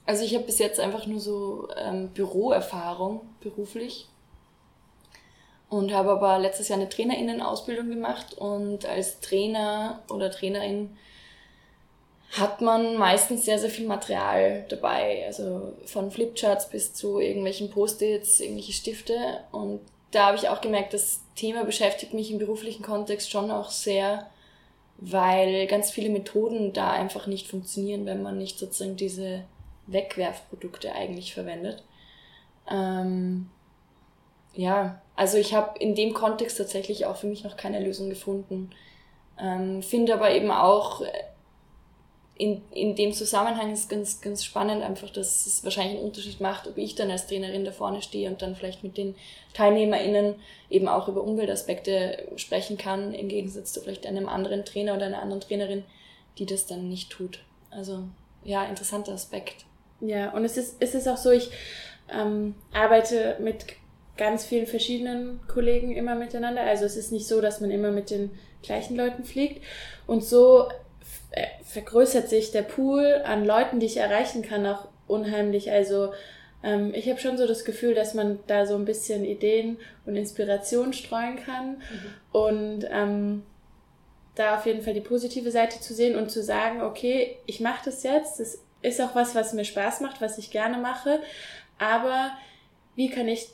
also 0.06 0.24
ich 0.24 0.36
habe 0.36 0.46
bis 0.46 0.60
jetzt 0.60 0.80
einfach 0.80 1.06
nur 1.06 1.20
so 1.20 1.68
ähm, 1.76 2.10
Büroerfahrung 2.10 3.22
beruflich 3.40 4.08
und 5.70 5.94
habe 5.94 6.12
aber 6.12 6.40
letztes 6.40 6.70
Jahr 6.70 6.80
eine 6.80 6.90
Trainerinnenausbildung 6.90 7.90
gemacht 7.90 8.34
und 8.38 8.86
als 8.86 9.20
Trainer 9.20 10.04
oder 10.10 10.32
Trainerin 10.32 10.98
hat 12.32 12.62
man 12.62 12.98
meistens 12.98 13.46
sehr, 13.46 13.60
sehr 13.60 13.70
viel 13.70 13.88
Material 13.88 14.66
dabei. 14.70 15.24
Also 15.26 15.74
von 15.86 16.12
Flipcharts 16.12 16.70
bis 16.70 16.94
zu 16.94 17.20
irgendwelchen 17.20 17.70
Post-its, 17.70 18.40
irgendwelche 18.40 18.74
Stifte. 18.74 19.44
Und 19.52 19.80
da 20.12 20.28
habe 20.28 20.38
ich 20.38 20.50
auch 20.50 20.62
gemerkt, 20.62 20.94
das 20.94 21.22
Thema 21.36 21.64
beschäftigt 21.64 22.14
mich 22.14 22.32
im 22.32 22.40
beruflichen 22.40 22.84
Kontext 22.84 23.32
schon 23.32 23.52
auch 23.52 23.70
sehr, 23.70 24.30
weil 24.98 25.68
ganz 25.68 25.92
viele 25.92 26.10
Methoden 26.10 26.74
da 26.74 26.92
einfach 26.92 27.28
nicht 27.28 27.48
funktionieren, 27.48 28.06
wenn 28.06 28.22
man 28.22 28.38
nicht 28.38 28.60
sozusagen 28.60 28.98
diese 28.98 29.44
Wegwerfprodukte 29.88 30.94
eigentlich 30.94 31.34
verwendet. 31.34 31.84
Ähm, 32.70 33.50
ja, 34.56 35.02
also 35.16 35.38
ich 35.38 35.54
habe 35.54 35.80
in 35.80 35.96
dem 35.96 36.14
Kontext 36.14 36.58
tatsächlich 36.58 37.06
auch 37.06 37.16
für 37.16 37.28
mich 37.28 37.44
noch 37.44 37.58
keine 37.58 37.84
Lösung 37.84 38.10
gefunden. 38.10 38.72
Ähm, 39.40 39.82
Finde 39.82 40.14
aber 40.14 40.32
eben 40.32 40.52
auch 40.52 41.02
in, 42.38 42.62
in 42.72 42.96
dem 42.96 43.14
Zusammenhang 43.14 43.72
ist 43.72 43.90
ganz, 43.90 44.20
ganz 44.20 44.44
spannend 44.44 44.84
einfach, 44.84 45.10
dass 45.10 45.46
es 45.46 45.64
wahrscheinlich 45.64 45.98
einen 45.98 46.08
Unterschied 46.08 46.42
macht, 46.42 46.68
ob 46.68 46.78
ich 46.78 46.94
dann 46.94 47.10
als 47.10 47.28
Trainerin 47.28 47.64
da 47.64 47.72
vorne 47.72 48.02
stehe 48.02 48.30
und 48.30 48.42
dann 48.42 48.56
vielleicht 48.56 48.84
mit 48.84 48.98
den 48.98 49.16
TeilnehmerInnen 49.54 50.36
eben 50.70 50.90
auch 50.90 51.08
über 51.08 51.24
Umweltaspekte 51.24 52.28
sprechen 52.36 52.78
kann, 52.78 53.14
im 53.14 53.30
Gegensatz 53.30 53.72
zu 53.72 53.80
vielleicht 53.80 54.06
einem 54.06 54.28
anderen 54.28 54.66
Trainer 54.66 54.96
oder 54.96 55.06
einer 55.06 55.22
anderen 55.22 55.42
Trainerin, 55.42 55.86
die 56.38 56.46
das 56.46 56.66
dann 56.66 56.90
nicht 56.90 57.10
tut. 57.10 57.40
Also 57.72 58.04
ja, 58.44 58.66
interessanter 58.66 59.14
Aspekt. 59.14 59.66
Ja, 60.02 60.32
und 60.34 60.44
es 60.44 60.58
ist, 60.58 60.76
es 60.82 60.94
ist 60.94 61.08
auch 61.08 61.18
so, 61.18 61.32
ich 61.32 61.50
ähm, 62.14 62.56
arbeite 62.74 63.38
mit 63.40 63.66
ganz 64.18 64.46
vielen 64.46 64.68
verschiedenen 64.68 65.40
Kollegen 65.48 65.96
immer 65.96 66.16
miteinander. 66.16 66.62
Also 66.62 66.86
es 66.86 66.96
ist 66.96 67.12
nicht 67.12 67.28
so, 67.28 67.42
dass 67.42 67.62
man 67.62 67.72
immer 67.72 67.92
mit 67.92 68.10
den 68.10 68.32
gleichen 68.64 68.96
Leuten 68.96 69.24
fliegt. 69.24 69.64
Und 70.08 70.24
so 70.24 70.70
äh, 71.32 71.46
vergrößert 71.64 72.30
sich 72.30 72.52
der 72.52 72.64
Pool 72.64 73.22
an 73.26 73.46
Leuten, 73.46 73.80
die 73.80 73.86
ich 73.88 73.98
erreichen 73.98 74.42
kann, 74.42 74.66
auch 74.66 74.88
unheimlich. 75.08 75.72
Also 75.72 76.14
ähm, 76.64 76.94
ich 76.94 77.10
habe 77.10 77.20
schon 77.20 77.38
so 77.38 77.48
das 77.48 77.64
Gefühl, 77.64 77.94
dass 77.94 78.14
man 78.14 78.40
da 78.48 78.66
so 78.66 78.76
ein 78.76 78.86
bisschen 78.86 79.24
Ideen 79.24 79.78
und 80.06 80.16
Inspiration 80.16 80.94
streuen 80.94 81.38
kann 81.38 81.72
mhm. 81.72 81.80
und 82.32 82.88
ähm, 82.90 83.44
da 84.34 84.58
auf 84.58 84.66
jeden 84.66 84.82
Fall 84.82 84.94
die 84.94 85.02
positive 85.02 85.52
Seite 85.52 85.80
zu 85.80 85.94
sehen 85.94 86.18
und 86.18 86.30
zu 86.30 86.44
sagen, 86.44 86.82
okay, 86.82 87.38
ich 87.46 87.62
mache 87.62 87.86
das 87.86 88.04
jetzt, 88.04 88.40
das 88.40 88.60
ist 88.82 89.02
auch 89.02 89.16
was, 89.16 89.36
was 89.36 89.54
mir 89.54 89.64
Spaß 89.64 90.02
macht, 90.02 90.22
was 90.22 90.38
ich 90.38 90.52
gerne 90.52 90.78
mache, 90.78 91.20
aber 91.78 92.32
wie 92.96 93.10
kann 93.10 93.28
ich 93.28 93.50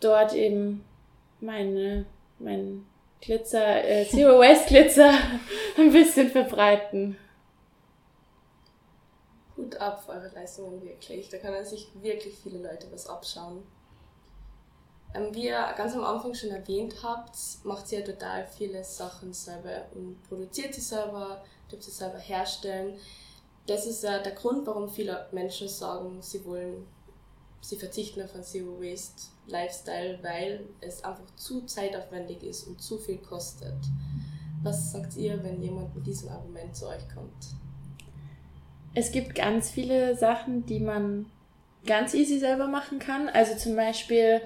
dort 0.00 0.34
eben 0.34 0.84
meine, 1.40 2.06
mein 2.38 2.86
Glitzer, 3.20 3.84
äh, 3.84 4.08
Zero 4.08 4.38
Waste 4.38 4.68
Glitzer 4.68 5.12
ein 5.76 5.92
bisschen 5.92 6.30
verbreiten. 6.30 7.16
Hut 9.56 9.76
ab 9.76 10.02
für 10.04 10.12
eure 10.12 10.30
Leistungen 10.34 10.82
wirklich. 10.82 11.28
Da 11.28 11.38
können 11.38 11.64
sich 11.64 11.88
wirklich 12.00 12.34
viele 12.42 12.58
Leute 12.58 12.86
was 12.90 13.06
abschauen. 13.06 13.62
Ähm, 15.14 15.34
wie 15.34 15.46
ihr 15.46 15.74
ganz 15.76 15.94
am 15.94 16.04
Anfang 16.04 16.34
schon 16.34 16.50
erwähnt 16.50 16.96
habt, 17.02 17.36
macht 17.64 17.90
ihr 17.92 18.00
ja 18.00 18.06
total 18.06 18.46
viele 18.46 18.84
Sachen 18.84 19.32
selber 19.32 19.86
und 19.94 20.22
produziert 20.28 20.74
sie 20.74 20.80
selber, 20.80 21.42
dürft 21.70 21.84
sie 21.84 21.90
selber 21.90 22.18
herstellen. 22.18 22.96
Das 23.66 23.86
ist 23.86 24.02
ja 24.02 24.18
der 24.20 24.32
Grund, 24.32 24.66
warum 24.66 24.88
viele 24.88 25.26
Menschen 25.32 25.68
sagen, 25.68 26.22
sie 26.22 26.44
wollen, 26.44 26.86
sie 27.60 27.76
verzichten 27.76 28.22
auf 28.22 28.34
einen 28.34 28.44
Zero 28.44 28.80
Waste 28.80 29.30
Lifestyle, 29.46 30.18
weil 30.22 30.64
es 30.80 31.04
einfach 31.04 31.34
zu 31.36 31.62
zeitaufwendig 31.62 32.42
ist 32.42 32.64
und 32.64 32.80
zu 32.80 32.98
viel 32.98 33.18
kostet. 33.18 33.76
Was 34.62 34.92
sagt 34.92 35.16
ihr, 35.16 35.42
wenn 35.42 35.62
jemand 35.62 35.94
mit 35.94 36.06
diesem 36.06 36.28
Argument 36.28 36.74
zu 36.76 36.86
euch 36.86 37.08
kommt? 37.14 37.54
Es 38.94 39.12
gibt 39.12 39.34
ganz 39.34 39.70
viele 39.70 40.16
Sachen, 40.16 40.66
die 40.66 40.80
man 40.80 41.26
ganz 41.86 42.14
easy 42.14 42.38
selber 42.38 42.66
machen 42.66 42.98
kann. 42.98 43.28
Also 43.28 43.56
zum 43.56 43.76
Beispiel 43.76 44.40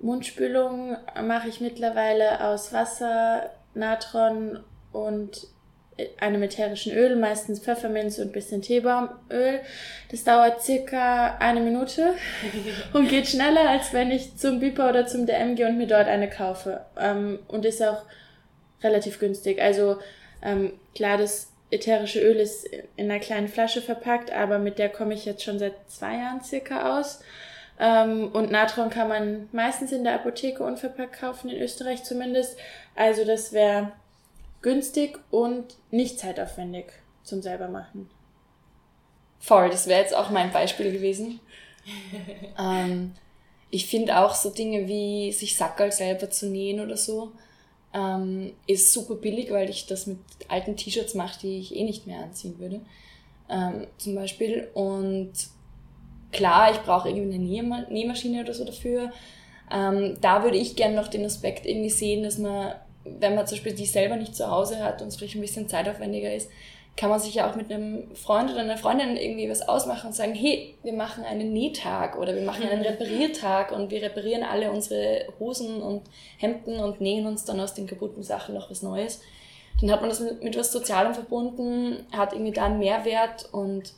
Mundspülung 0.00 0.96
mache 1.22 1.48
ich 1.48 1.60
mittlerweile 1.60 2.44
aus 2.46 2.72
Wasser, 2.72 3.50
Natron 3.74 4.60
und 4.92 5.46
einem 6.18 6.42
ätherischen 6.42 6.92
Öl, 6.92 7.16
meistens 7.16 7.60
Pfefferminz 7.60 8.18
und 8.18 8.32
bisschen 8.32 8.62
Teebaumöl. 8.62 9.60
Das 10.10 10.24
dauert 10.24 10.62
circa 10.62 11.36
eine 11.38 11.60
Minute 11.60 12.14
und 12.92 13.08
geht 13.08 13.28
schneller, 13.28 13.68
als 13.68 13.92
wenn 13.92 14.10
ich 14.10 14.36
zum 14.36 14.60
Bipa 14.60 14.88
oder 14.88 15.06
zum 15.06 15.26
DM 15.26 15.56
gehe 15.56 15.68
und 15.68 15.78
mir 15.78 15.86
dort 15.86 16.08
eine 16.08 16.28
kaufe. 16.28 16.84
Ähm, 16.98 17.38
und 17.48 17.64
ist 17.64 17.82
auch 17.82 18.02
relativ 18.82 19.18
günstig. 19.18 19.60
Also 19.60 19.98
ähm, 20.42 20.72
klar, 20.94 21.18
das 21.18 21.52
ätherische 21.70 22.20
Öl 22.20 22.36
ist 22.36 22.66
in 22.96 23.10
einer 23.10 23.20
kleinen 23.20 23.48
Flasche 23.48 23.80
verpackt, 23.80 24.32
aber 24.32 24.58
mit 24.58 24.78
der 24.78 24.88
komme 24.88 25.14
ich 25.14 25.24
jetzt 25.24 25.44
schon 25.44 25.58
seit 25.58 25.74
zwei 25.88 26.16
Jahren 26.16 26.42
circa 26.42 26.98
aus. 26.98 27.20
Ähm, 27.78 28.30
und 28.32 28.50
Natron 28.50 28.90
kann 28.90 29.08
man 29.08 29.48
meistens 29.52 29.92
in 29.92 30.04
der 30.04 30.14
Apotheke 30.14 30.62
unverpackt 30.62 31.18
kaufen, 31.20 31.48
in 31.48 31.60
Österreich 31.60 32.04
zumindest. 32.04 32.58
Also 32.94 33.24
das 33.24 33.52
wäre 33.52 33.92
günstig 34.62 35.18
und 35.30 35.76
nicht 35.90 36.18
zeitaufwendig 36.18 36.86
zum 37.22 37.42
selber 37.42 37.68
machen. 37.68 38.10
Voll, 39.38 39.70
das 39.70 39.86
wäre 39.86 40.00
jetzt 40.00 40.14
auch 40.14 40.30
mein 40.30 40.52
Beispiel 40.52 40.92
gewesen. 40.92 41.40
ähm, 42.58 43.12
ich 43.70 43.86
finde 43.86 44.18
auch 44.18 44.34
so 44.34 44.50
Dinge 44.50 44.86
wie 44.86 45.32
sich 45.32 45.56
Sackerl 45.56 45.92
selber 45.92 46.28
zu 46.30 46.46
nähen 46.46 46.80
oder 46.80 46.96
so 46.96 47.32
ähm, 47.92 48.52
ist 48.66 48.92
super 48.92 49.16
billig, 49.16 49.50
weil 49.50 49.68
ich 49.68 49.86
das 49.86 50.06
mit 50.06 50.18
alten 50.48 50.76
T-Shirts 50.76 51.14
mache, 51.14 51.40
die 51.40 51.58
ich 51.58 51.74
eh 51.74 51.84
nicht 51.84 52.06
mehr 52.06 52.22
anziehen 52.22 52.58
würde. 52.58 52.80
Ähm, 53.48 53.86
zum 53.98 54.14
Beispiel. 54.14 54.68
Und 54.74 55.32
klar, 56.32 56.70
ich 56.70 56.78
brauche 56.78 57.08
irgendwie 57.08 57.34
eine 57.34 57.86
Nähmaschine 57.90 58.42
oder 58.42 58.54
so 58.54 58.64
dafür. 58.64 59.12
Ähm, 59.72 60.18
da 60.20 60.44
würde 60.44 60.56
ich 60.56 60.76
gerne 60.76 60.96
noch 60.96 61.08
den 61.08 61.24
Aspekt 61.24 61.66
irgendwie 61.66 61.90
sehen, 61.90 62.22
dass 62.22 62.38
man 62.38 62.74
wenn 63.04 63.34
man 63.34 63.46
zum 63.46 63.56
Beispiel 63.56 63.74
die 63.74 63.86
selber 63.86 64.16
nicht 64.16 64.34
zu 64.36 64.50
Hause 64.50 64.82
hat 64.82 65.00
und 65.00 65.08
es 65.08 65.16
vielleicht 65.16 65.36
ein 65.36 65.40
bisschen 65.40 65.68
zeitaufwendiger 65.68 66.34
ist, 66.34 66.50
kann 66.96 67.08
man 67.08 67.20
sich 67.20 67.34
ja 67.34 67.50
auch 67.50 67.56
mit 67.56 67.72
einem 67.72 68.14
Freund 68.14 68.50
oder 68.50 68.60
einer 68.60 68.76
Freundin 68.76 69.16
irgendwie 69.16 69.48
was 69.48 69.66
ausmachen 69.66 70.08
und 70.08 70.12
sagen, 70.12 70.34
hey, 70.34 70.76
wir 70.82 70.92
machen 70.92 71.24
einen 71.24 71.52
Nähtag 71.52 72.18
oder 72.18 72.34
wir 72.34 72.42
machen 72.42 72.68
einen 72.68 72.82
Repariertag 72.82 73.72
und 73.72 73.90
wir 73.90 74.02
reparieren 74.02 74.42
alle 74.42 74.70
unsere 74.70 75.24
Hosen 75.38 75.80
und 75.80 76.02
Hemden 76.36 76.78
und 76.78 77.00
nähen 77.00 77.26
uns 77.26 77.44
dann 77.44 77.60
aus 77.60 77.74
den 77.74 77.86
kaputten 77.86 78.22
Sachen 78.22 78.54
noch 78.54 78.70
was 78.70 78.82
Neues. 78.82 79.22
Dann 79.80 79.90
hat 79.90 80.00
man 80.00 80.10
das 80.10 80.20
mit, 80.20 80.42
mit 80.42 80.58
was 80.58 80.72
Sozialem 80.72 81.14
verbunden, 81.14 82.04
hat 82.12 82.34
irgendwie 82.34 82.52
da 82.52 82.66
einen 82.66 82.80
Mehrwert 82.80 83.48
und, 83.52 83.94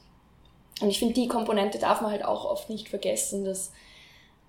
und 0.81 0.89
ich 0.89 1.01
finde, 1.01 1.15
die 1.15 1.29
Komponente 1.29 1.79
darf 1.79 2.03
man 2.03 2.13
halt 2.13 2.25
auch 2.25 2.45
oft 2.45 2.71
nicht 2.71 2.89
vergessen, 2.89 3.45
dass 3.45 3.73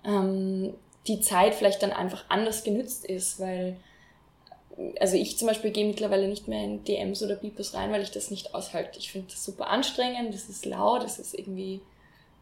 ähm, 0.04 0.74
die 1.08 1.20
Zeit 1.20 1.54
vielleicht 1.54 1.82
dann 1.82 1.92
einfach 1.92 2.24
anders 2.28 2.62
genützt 2.62 3.04
ist, 3.04 3.40
weil 3.40 3.76
also 4.98 5.16
ich 5.16 5.38
zum 5.38 5.48
Beispiel 5.48 5.70
gehe 5.70 5.86
mittlerweile 5.86 6.28
nicht 6.28 6.48
mehr 6.48 6.64
in 6.64 6.84
DMs 6.84 7.22
oder 7.22 7.36
Bipos 7.36 7.74
rein, 7.74 7.92
weil 7.92 8.02
ich 8.02 8.10
das 8.10 8.30
nicht 8.30 8.54
aushalte. 8.54 8.98
Ich 8.98 9.12
finde 9.12 9.28
das 9.30 9.44
super 9.44 9.68
anstrengend, 9.68 10.34
das 10.34 10.48
ist 10.48 10.66
laut, 10.66 11.04
das 11.04 11.18
ist 11.18 11.34
irgendwie, 11.34 11.80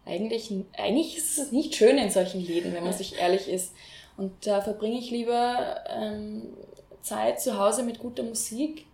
eigentlich, 0.06 0.52
eigentlich 0.76 1.16
ist 1.16 1.38
es 1.38 1.52
nicht 1.52 1.74
schön 1.74 1.98
in 1.98 2.10
solchen 2.10 2.40
Läden, 2.40 2.72
wenn 2.72 2.84
man 2.84 2.92
sich 2.92 3.18
ehrlich 3.18 3.48
ist. 3.48 3.72
Und 4.16 4.46
da 4.46 4.60
verbringe 4.60 4.98
ich 4.98 5.10
lieber 5.10 5.84
ähm, 5.88 6.54
Zeit 7.02 7.40
zu 7.40 7.58
Hause 7.58 7.82
mit 7.82 7.98
guter 7.98 8.22
Musik 8.22 8.86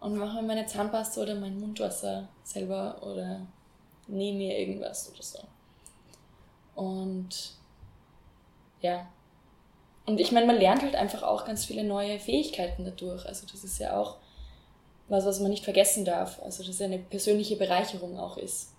und 0.00 0.16
mache 0.16 0.36
mir 0.36 0.48
meine 0.48 0.66
Zahnpasta 0.66 1.22
oder 1.22 1.34
mein 1.34 1.58
Mundwasser 1.58 2.28
selber 2.42 2.98
oder 3.02 3.46
nehme 4.06 4.38
mir 4.38 4.58
irgendwas 4.58 5.10
oder 5.12 5.22
so. 5.22 5.38
Und 6.74 7.52
ja, 8.82 9.06
und 10.06 10.20
ich 10.20 10.32
meine, 10.32 10.46
man 10.46 10.58
lernt 10.58 10.82
halt 10.82 10.96
einfach 10.96 11.22
auch 11.22 11.44
ganz 11.44 11.64
viele 11.64 11.84
neue 11.84 12.18
Fähigkeiten 12.18 12.84
dadurch. 12.84 13.26
Also 13.26 13.46
das 13.50 13.64
ist 13.64 13.78
ja 13.78 13.98
auch 13.98 14.16
was, 15.08 15.24
was 15.24 15.40
man 15.40 15.50
nicht 15.50 15.64
vergessen 15.64 16.04
darf. 16.04 16.40
Also 16.42 16.62
dass 16.62 16.74
es 16.74 16.82
eine 16.82 16.98
persönliche 16.98 17.56
Bereicherung 17.56 18.18
auch 18.18 18.36
ist. 18.36 18.74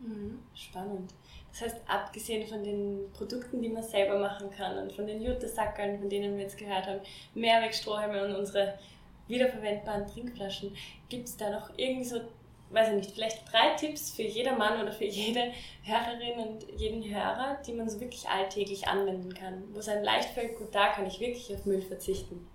Mhm, 0.00 0.38
spannend. 0.54 1.12
Das 1.50 1.62
heißt, 1.62 1.76
abgesehen 1.86 2.46
von 2.46 2.62
den 2.62 3.10
Produkten, 3.14 3.62
die 3.62 3.70
man 3.70 3.82
selber 3.82 4.18
machen 4.18 4.50
kann 4.50 4.76
und 4.76 4.92
von 4.92 5.06
den 5.06 5.22
Jutesackeln, 5.22 5.98
von 5.98 6.10
denen 6.10 6.36
wir 6.36 6.42
jetzt 6.42 6.58
gehört 6.58 6.86
haben, 6.86 7.00
Mehrwegstrohhalme 7.34 8.26
und 8.26 8.34
unsere 8.34 8.78
wiederverwendbaren 9.28 10.06
Trinkflaschen, 10.06 10.76
gibt 11.08 11.28
es 11.28 11.36
da 11.38 11.48
noch 11.48 11.70
irgendwie 11.78 12.04
so 12.04 12.20
weiß 12.70 12.88
ich 12.88 12.94
nicht, 12.94 13.10
vielleicht 13.12 13.52
drei 13.52 13.74
Tipps 13.76 14.10
für 14.10 14.22
jeder 14.22 14.56
Mann 14.56 14.80
oder 14.80 14.92
für 14.92 15.04
jede 15.04 15.52
Hörerin 15.82 16.38
und 16.38 16.80
jeden 16.80 17.02
Hörer, 17.02 17.58
die 17.66 17.72
man 17.72 17.88
so 17.88 18.00
wirklich 18.00 18.28
alltäglich 18.28 18.88
anwenden 18.88 19.32
kann, 19.34 19.64
wo 19.72 19.78
es 19.78 19.88
einem 19.88 20.04
leicht 20.04 20.30
fällt, 20.30 20.56
gut, 20.58 20.74
da 20.74 20.88
kann 20.88 21.06
ich 21.06 21.20
wirklich 21.20 21.54
auf 21.54 21.64
Müll 21.64 21.82
verzichten. 21.82 22.48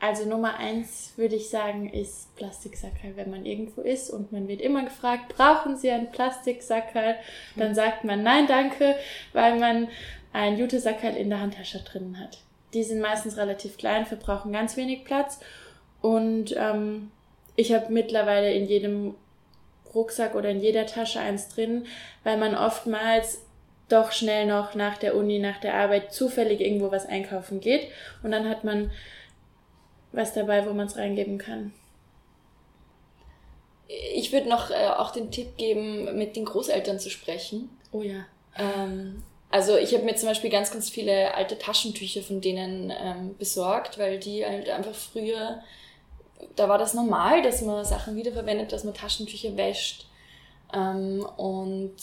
Also 0.00 0.28
Nummer 0.28 0.58
eins 0.58 1.14
würde 1.16 1.36
ich 1.36 1.48
sagen, 1.48 1.88
ist 1.88 2.36
Plastiksackerl, 2.36 3.16
wenn 3.16 3.30
man 3.30 3.46
irgendwo 3.46 3.80
ist 3.80 4.10
und 4.10 4.32
man 4.32 4.48
wird 4.48 4.60
immer 4.60 4.84
gefragt, 4.84 5.34
brauchen 5.34 5.78
Sie 5.78 5.90
einen 5.90 6.10
Plastiksackerl? 6.10 7.16
Dann 7.56 7.74
sagt 7.74 8.04
man 8.04 8.22
nein, 8.22 8.46
danke, 8.46 8.96
weil 9.32 9.58
man 9.58 9.88
ein 10.34 10.58
Jutesackerl 10.58 11.16
in 11.16 11.30
der 11.30 11.40
Handtasche 11.40 11.82
drin 11.82 12.20
hat. 12.20 12.42
Die 12.74 12.82
sind 12.82 13.00
meistens 13.00 13.38
relativ 13.38 13.78
klein, 13.78 14.04
verbrauchen 14.04 14.52
ganz 14.52 14.76
wenig 14.76 15.04
Platz 15.04 15.40
und 16.02 16.54
ähm, 16.54 17.10
ich 17.56 17.72
habe 17.72 17.92
mittlerweile 17.92 18.52
in 18.52 18.66
jedem 18.66 19.14
Rucksack 19.94 20.34
oder 20.34 20.50
in 20.50 20.60
jeder 20.60 20.86
Tasche 20.86 21.20
eins 21.20 21.48
drin, 21.48 21.86
weil 22.24 22.36
man 22.36 22.54
oftmals 22.54 23.42
doch 23.88 24.12
schnell 24.12 24.46
noch 24.46 24.74
nach 24.74 24.98
der 24.98 25.14
Uni, 25.14 25.38
nach 25.38 25.60
der 25.60 25.74
Arbeit 25.74 26.12
zufällig 26.12 26.60
irgendwo 26.60 26.90
was 26.90 27.06
einkaufen 27.06 27.60
geht 27.60 27.88
und 28.22 28.30
dann 28.30 28.48
hat 28.48 28.64
man 28.64 28.90
was 30.12 30.32
dabei, 30.32 30.66
wo 30.66 30.72
man 30.72 30.86
es 30.86 30.96
reingeben 30.96 31.38
kann. 31.38 31.72
Ich 34.14 34.32
würde 34.32 34.48
noch 34.48 34.70
äh, 34.70 34.88
auch 34.96 35.10
den 35.10 35.30
Tipp 35.30 35.56
geben, 35.56 36.16
mit 36.16 36.36
den 36.36 36.46
Großeltern 36.46 36.98
zu 36.98 37.10
sprechen. 37.10 37.68
Oh 37.92 38.00
ja. 38.00 38.24
Ähm, 38.56 39.22
also 39.50 39.76
ich 39.76 39.92
habe 39.94 40.04
mir 40.04 40.16
zum 40.16 40.28
Beispiel 40.28 40.50
ganz, 40.50 40.72
ganz 40.72 40.88
viele 40.88 41.34
alte 41.34 41.58
Taschentücher 41.58 42.22
von 42.22 42.40
denen 42.40 42.90
ähm, 42.90 43.36
besorgt, 43.38 43.98
weil 43.98 44.18
die 44.18 44.44
halt 44.44 44.68
einfach 44.70 44.94
früher, 44.94 45.62
da 46.56 46.68
war 46.68 46.78
das 46.78 46.94
normal, 46.94 47.42
dass 47.42 47.62
man 47.62 47.84
Sachen 47.84 48.16
wiederverwendet, 48.16 48.72
dass 48.72 48.84
man 48.84 48.94
Taschentücher 48.94 49.56
wäscht. 49.56 50.06
Ähm, 50.72 51.24
und 51.36 51.94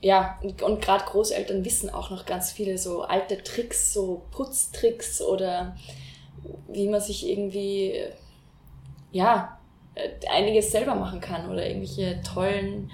ja, 0.00 0.38
und, 0.42 0.82
gerade 0.82 1.04
Großeltern 1.04 1.64
wissen 1.64 1.88
auch 1.88 2.10
noch 2.10 2.26
ganz 2.26 2.52
viele 2.52 2.76
so 2.76 3.02
alte 3.02 3.42
Tricks, 3.42 3.94
so 3.94 4.22
Putztricks 4.32 5.22
oder 5.22 5.76
wie 6.68 6.88
man 6.88 7.00
sich 7.00 7.26
irgendwie, 7.26 8.02
ja, 9.12 9.58
äh, 9.94 10.10
einiges 10.30 10.72
selber 10.72 10.94
machen 10.94 11.20
kann 11.20 11.48
oder 11.48 11.66
irgendwelche 11.66 12.20
tollen 12.22 12.90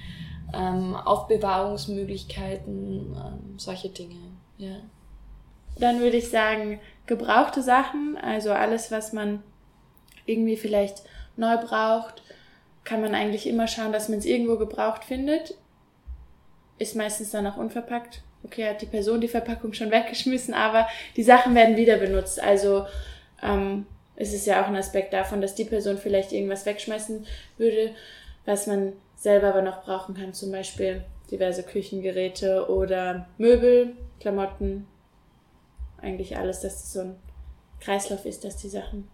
ähm, 0.55 0.95
Aufbewahrungsmöglichkeiten, 0.95 3.17
ähm, 3.17 3.59
solche 3.59 3.89
Dinge. 3.89 4.15
Ja. 4.59 4.77
Dann 5.79 6.01
würde 6.01 6.19
ich 6.19 6.31
sagen, 6.31 6.79
gebrauchte 7.07 7.63
Sachen, 7.63 8.17
also 8.21 8.53
alles, 8.53 8.93
was 8.93 9.13
man 9.13 9.43
irgendwie 10.31 10.57
vielleicht 10.57 11.03
neu 11.37 11.57
braucht, 11.57 12.23
kann 12.85 13.01
man 13.01 13.15
eigentlich 13.15 13.47
immer 13.47 13.67
schauen, 13.67 13.93
dass 13.93 14.09
man 14.09 14.19
es 14.19 14.25
irgendwo 14.25 14.57
gebraucht 14.57 15.05
findet. 15.05 15.55
Ist 16.79 16.97
meistens 16.97 17.31
dann 17.31 17.47
auch 17.47 17.57
unverpackt. 17.57 18.23
Okay, 18.43 18.67
hat 18.67 18.81
die 18.81 18.87
Person 18.87 19.21
die 19.21 19.29
Verpackung 19.29 19.73
schon 19.73 19.91
weggeschmissen, 19.93 20.55
aber 20.55 20.89
die 21.17 21.23
Sachen 21.23 21.55
werden 21.55 21.77
wieder 21.77 21.99
benutzt. 21.99 22.43
Also 22.43 22.87
ähm, 23.43 23.87
es 24.17 24.33
ist 24.33 24.47
ja 24.47 24.63
auch 24.63 24.69
ein 24.69 24.77
Aspekt 24.77 25.13
davon, 25.13 25.41
dass 25.41 25.55
die 25.55 25.65
Person 25.65 25.99
vielleicht 25.99 26.33
irgendwas 26.33 26.67
wegschmeißen 26.67 27.27
würde, 27.59 27.95
was 28.45 28.67
man 28.67 28.93
selber 29.17 29.49
aber 29.49 29.63
noch 29.63 29.83
brauchen 29.83 30.15
kann. 30.15 30.33
Zum 30.33 30.51
Beispiel 30.51 31.05
diverse 31.31 31.63
Küchengeräte 31.63 32.69
oder 32.69 33.29
Möbel, 33.39 33.95
Klamotten. 34.19 34.87
Eigentlich 36.01 36.37
alles, 36.37 36.61
dass 36.61 36.81
das 36.81 36.93
so 36.93 37.01
ein 37.01 37.17
Kreislauf 37.81 38.25
ist, 38.25 38.45
dass 38.45 38.57
die 38.57 38.69
Sachen 38.69 39.09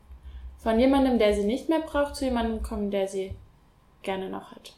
von 0.58 0.78
jemandem, 0.80 1.18
der 1.18 1.34
sie 1.34 1.44
nicht 1.44 1.68
mehr 1.68 1.80
braucht, 1.80 2.16
zu 2.16 2.24
jemandem 2.24 2.62
kommen, 2.62 2.90
der 2.90 3.08
sie 3.08 3.32
gerne 4.02 4.28
noch 4.28 4.50
hat. 4.50 4.72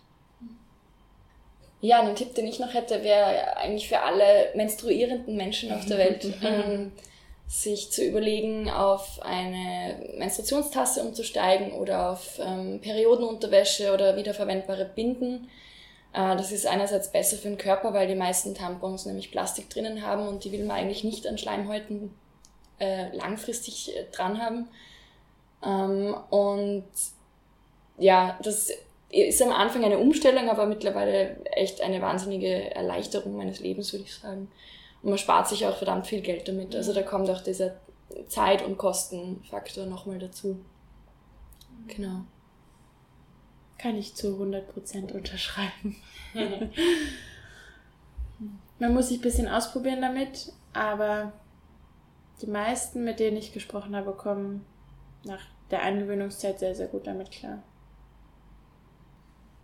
Ja, 1.81 2.01
ein 2.01 2.17
Tipp, 2.17 2.35
den 2.35 2.47
ich 2.47 2.59
noch 2.59 2.75
hätte, 2.75 3.05
wäre 3.05 3.57
eigentlich 3.57 3.89
für 3.89 4.01
alle 4.01 4.51
menstruierenden 4.55 5.37
Menschen 5.37 5.73
auf 5.73 5.87
der 5.87 5.99
Welt. 5.99 6.27
ähm, 6.43 6.93
sich 7.49 7.91
zu 7.91 8.05
überlegen, 8.05 8.69
auf 8.69 9.23
eine 9.23 9.97
Menstruationstasse 10.19 11.03
umzusteigen 11.03 11.73
oder 11.73 12.11
auf 12.11 12.39
ähm, 12.39 12.79
Periodenunterwäsche 12.83 13.95
oder 13.95 14.17
wiederverwendbare 14.17 14.85
Binden. 14.85 15.49
Äh, 16.13 16.37
das 16.37 16.53
ist 16.53 16.67
einerseits 16.67 17.11
besser 17.11 17.39
für 17.39 17.49
den 17.49 17.57
Körper, 17.57 17.95
weil 17.95 18.07
die 18.07 18.15
meisten 18.15 18.55
Tampons 18.55 19.07
nämlich 19.07 19.31
Plastik 19.31 19.71
drinnen 19.71 20.03
haben 20.05 20.29
und 20.29 20.45
die 20.45 20.53
will 20.53 20.65
man 20.65 20.77
eigentlich 20.77 21.05
nicht 21.05 21.27
an 21.27 21.39
Schleimhäuten 21.39 22.15
äh, 22.81 23.17
langfristig 23.17 23.97
äh, 23.97 24.05
dran 24.13 24.43
haben. 24.43 24.69
Ähm, 25.63 26.15
und 26.31 26.85
ja, 27.99 28.39
das 28.43 28.71
ist 29.11 29.43
am 29.43 29.53
Anfang 29.53 29.85
eine 29.85 29.99
Umstellung, 29.99 30.49
aber 30.49 30.67
mittlerweile 30.67 31.43
echt 31.47 31.81
eine 31.81 32.03
wahnsinnige 32.03 32.75
Erleichterung 32.75 33.37
meines 33.37 33.61
Lebens, 33.61 33.93
würde 33.93 34.05
ich 34.05 34.15
sagen. 34.15 34.51
Und 35.03 35.11
man 35.11 35.19
spart 35.19 35.49
sich 35.49 35.67
auch 35.67 35.77
verdammt 35.77 36.07
viel 36.07 36.21
Geld 36.21 36.49
damit. 36.49 36.75
Also 36.75 36.93
da 36.93 37.03
kommt 37.03 37.31
auch 37.31 37.41
dieser 37.41 37.77
Zeit- 38.29 38.65
und 38.65 38.79
Kostenfaktor 38.79 39.87
nochmal 39.87 40.19
dazu. 40.19 40.59
Genau. 41.87 42.23
Kann 43.79 43.97
ich 43.97 44.15
zu 44.15 44.37
100% 44.37 45.13
unterschreiben. 45.13 45.97
man 48.79 48.95
muss 48.95 49.09
sich 49.09 49.19
ein 49.19 49.23
bisschen 49.23 49.49
ausprobieren 49.49 50.01
damit, 50.01 50.53
aber 50.73 51.33
die 52.43 52.47
meisten, 52.47 53.05
mit 53.05 53.21
denen 53.21 53.37
ich 53.37 53.53
gesprochen 53.53 53.97
habe, 53.97 54.13
kommen 54.13 54.65
nach 55.25 55.43
der 55.71 55.83
Eingewöhnungszeit 55.83 56.59
sehr, 56.59 56.75
sehr 56.75 56.89
gut 56.89 57.07
damit 57.07 57.31
klar. 57.31 57.63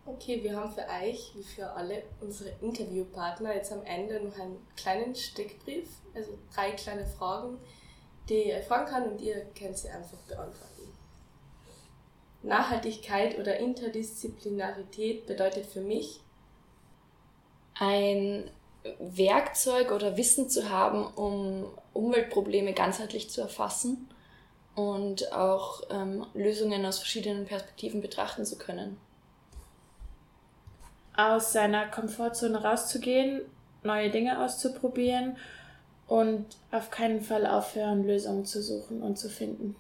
Okay, 0.07 0.43
wir 0.43 0.55
haben 0.55 0.71
für 0.71 0.83
euch, 0.83 1.33
wie 1.35 1.43
für 1.43 1.71
alle 1.71 2.03
unsere 2.21 2.51
Interviewpartner, 2.61 3.55
jetzt 3.55 3.73
am 3.73 3.83
Ende 3.85 4.23
noch 4.23 4.39
einen 4.39 4.59
kleinen 4.77 5.15
Steckbrief, 5.15 5.89
also 6.15 6.37
drei 6.55 6.73
kleine 6.73 7.07
Fragen, 7.07 7.59
die 8.29 8.49
ihr 8.49 8.63
fragen 8.63 8.91
kann 8.91 9.09
und 9.09 9.21
ihr 9.23 9.47
könnt 9.59 9.79
sie 9.79 9.89
einfach 9.89 10.19
beantworten. 10.29 10.93
Nachhaltigkeit 12.43 13.39
oder 13.39 13.57
Interdisziplinarität 13.57 15.27
bedeutet 15.27 15.65
für 15.65 15.81
mich 15.81 16.21
ein 17.79 18.51
Werkzeug 18.99 19.91
oder 19.91 20.19
Wissen 20.19 20.51
zu 20.51 20.69
haben, 20.69 21.07
um 21.07 21.67
Umweltprobleme 21.95 22.75
ganzheitlich 22.75 23.31
zu 23.31 23.41
erfassen 23.41 24.11
und 24.75 25.33
auch 25.33 25.83
ähm, 25.91 26.27
Lösungen 26.35 26.85
aus 26.85 26.99
verschiedenen 26.99 27.47
Perspektiven 27.47 28.01
betrachten 28.01 28.45
zu 28.45 28.59
können 28.59 28.97
aus 31.17 31.53
seiner 31.53 31.87
Komfortzone 31.87 32.63
rauszugehen, 32.63 33.43
neue 33.83 34.11
Dinge 34.11 34.43
auszuprobieren 34.43 35.37
und 36.07 36.45
auf 36.71 36.91
keinen 36.91 37.21
Fall 37.21 37.47
aufhören, 37.47 38.05
Lösungen 38.05 38.45
zu 38.45 38.63
suchen 38.63 39.03
und 39.03 39.19
zu 39.19 39.29
finden. 39.29 39.77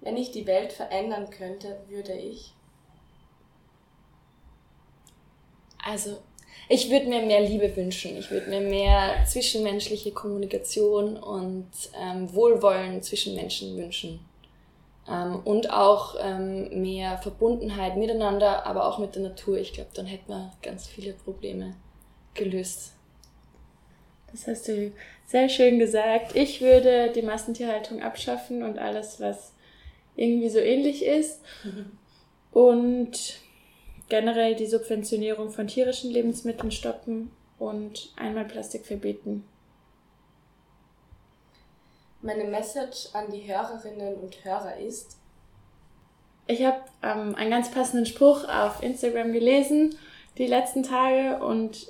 Wenn 0.00 0.16
ich 0.16 0.30
die 0.30 0.46
Welt 0.46 0.72
verändern 0.72 1.30
könnte, 1.30 1.80
würde 1.88 2.12
ich. 2.12 2.54
Also, 5.84 6.22
ich 6.68 6.90
würde 6.90 7.06
mir 7.06 7.22
mehr 7.22 7.40
Liebe 7.40 7.74
wünschen. 7.76 8.16
Ich 8.16 8.30
würde 8.30 8.48
mir 8.48 8.60
mehr 8.60 9.24
zwischenmenschliche 9.26 10.12
Kommunikation 10.12 11.16
und 11.16 11.68
ähm, 12.00 12.32
Wohlwollen 12.34 13.02
zwischen 13.02 13.34
Menschen 13.34 13.76
wünschen. 13.76 14.20
Ähm, 15.08 15.40
und 15.44 15.70
auch 15.70 16.16
ähm, 16.20 16.82
mehr 16.82 17.18
Verbundenheit 17.18 17.96
miteinander, 17.96 18.66
aber 18.66 18.86
auch 18.86 18.98
mit 18.98 19.14
der 19.14 19.22
Natur. 19.22 19.58
Ich 19.58 19.72
glaube, 19.72 19.90
dann 19.94 20.06
hätten 20.06 20.28
wir 20.28 20.52
ganz 20.62 20.86
viele 20.86 21.12
Probleme 21.12 21.74
gelöst. 22.34 22.92
Das 24.30 24.46
hast 24.46 24.68
du 24.68 24.92
sehr 25.26 25.48
schön 25.48 25.78
gesagt. 25.78 26.36
Ich 26.36 26.60
würde 26.60 27.12
die 27.14 27.22
Massentierhaltung 27.22 28.02
abschaffen 28.02 28.62
und 28.62 28.78
alles, 28.78 29.20
was 29.20 29.52
irgendwie 30.16 30.48
so 30.48 30.58
ähnlich 30.58 31.04
ist. 31.04 31.40
Und 32.52 33.38
generell 34.12 34.54
die 34.54 34.66
Subventionierung 34.66 35.48
von 35.48 35.68
tierischen 35.68 36.10
Lebensmitteln 36.10 36.70
stoppen 36.70 37.30
und 37.58 38.12
einmal 38.14 38.44
Plastik 38.44 38.84
verbieten. 38.84 39.42
Meine 42.20 42.44
Message 42.44 43.08
an 43.14 43.32
die 43.32 43.50
Hörerinnen 43.50 44.16
und 44.16 44.44
Hörer 44.44 44.76
ist, 44.76 45.16
ich 46.46 46.62
habe 46.62 46.82
ähm, 47.02 47.34
einen 47.36 47.50
ganz 47.50 47.70
passenden 47.70 48.04
Spruch 48.04 48.46
auf 48.46 48.82
Instagram 48.82 49.32
gelesen 49.32 49.96
die 50.36 50.46
letzten 50.46 50.82
Tage 50.82 51.42
und 51.42 51.86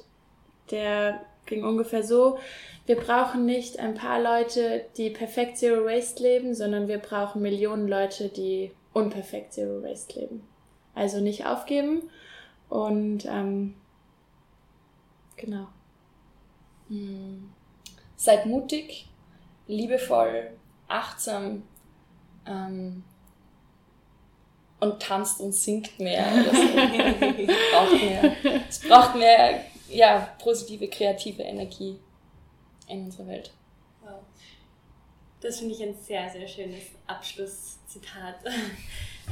der 0.70 1.23
ging 1.47 1.64
ungefähr 1.64 2.05
so, 2.05 2.39
wir 2.87 3.01
brauchen 3.01 3.47
nicht 3.47 3.81
ein 3.81 3.95
paar 3.95 4.23
Leute, 4.23 4.85
die 4.97 5.11
perfekt 5.11 5.59
Zero 5.59 5.85
Waste 5.87 6.23
leben, 6.23 6.55
sondern 6.55 6.87
wir 6.87 6.99
brauchen 6.99 7.43
Millionen 7.43 7.89
Leute, 7.89 8.29
die 8.29 8.70
unperfekt 8.93 9.55
Zero 9.55 9.83
Waste 9.83 10.20
leben. 10.20 10.51
Also 10.95 11.20
nicht 11.20 11.47
aufgeben 11.47 12.11
und 12.68 13.24
ähm, 13.26 13.74
genau. 15.36 15.68
Hm. 16.88 17.51
Seid 18.16 18.47
mutig, 18.47 19.09
liebevoll, 19.66 20.51
achtsam 20.88 21.62
ähm, 22.47 23.03
und 24.80 25.03
tanzt 25.03 25.40
und 25.40 25.55
singt 25.55 25.99
mehr. 25.99 26.26
es 26.47 27.70
braucht 27.72 28.03
mehr. 28.03 28.36
Es 28.68 28.80
braucht 28.80 29.16
mehr 29.16 29.64
ja, 29.88 30.34
positive, 30.43 30.88
kreative 30.88 31.43
Energie 31.43 31.99
in 32.88 33.05
unserer 33.05 33.28
Welt. 33.28 33.53
Das 35.43 35.59
finde 35.59 35.74
ich 35.74 35.82
ein 35.82 35.95
sehr, 35.95 36.30
sehr 36.30 36.47
schönes 36.47 36.84
Abschlusszitat. 37.07 38.36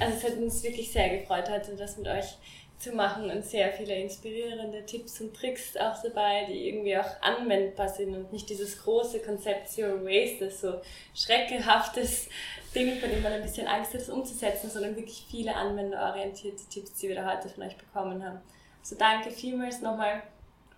Also 0.00 0.16
es 0.16 0.24
hat 0.24 0.38
uns 0.38 0.62
wirklich 0.62 0.90
sehr 0.90 1.18
gefreut, 1.18 1.50
heute 1.50 1.76
das 1.76 1.98
mit 1.98 2.08
euch 2.08 2.38
zu 2.78 2.92
machen 2.92 3.30
und 3.30 3.44
sehr 3.44 3.70
viele 3.72 3.94
inspirierende 3.94 4.86
Tipps 4.86 5.20
und 5.20 5.36
Tricks 5.36 5.76
auch 5.76 6.00
dabei, 6.02 6.46
die 6.48 6.68
irgendwie 6.68 6.96
auch 6.96 7.20
anwendbar 7.20 7.90
sind 7.90 8.16
und 8.16 8.32
nicht 8.32 8.48
dieses 8.48 8.82
große 8.82 9.20
Konzept 9.20 9.68
Zero 9.68 10.02
Waste, 10.02 10.46
das 10.46 10.62
so 10.62 10.80
schreckenhaftes 11.14 12.30
Ding, 12.74 12.98
von 12.98 13.10
dem 13.10 13.22
man 13.22 13.32
ein 13.32 13.42
bisschen 13.42 13.66
Angst 13.66 13.92
hat, 13.92 14.00
das 14.00 14.08
umzusetzen, 14.08 14.70
sondern 14.70 14.96
wirklich 14.96 15.26
viele 15.30 15.54
anwenderorientierte 15.54 16.64
Tipps, 16.70 16.94
die 16.94 17.08
wir 17.08 17.16
da 17.16 17.30
heute 17.30 17.50
von 17.50 17.64
euch 17.64 17.76
bekommen 17.76 18.24
haben. 18.24 18.40
So 18.82 18.96
danke 18.96 19.30
vielmals 19.30 19.82
nochmal 19.82 20.22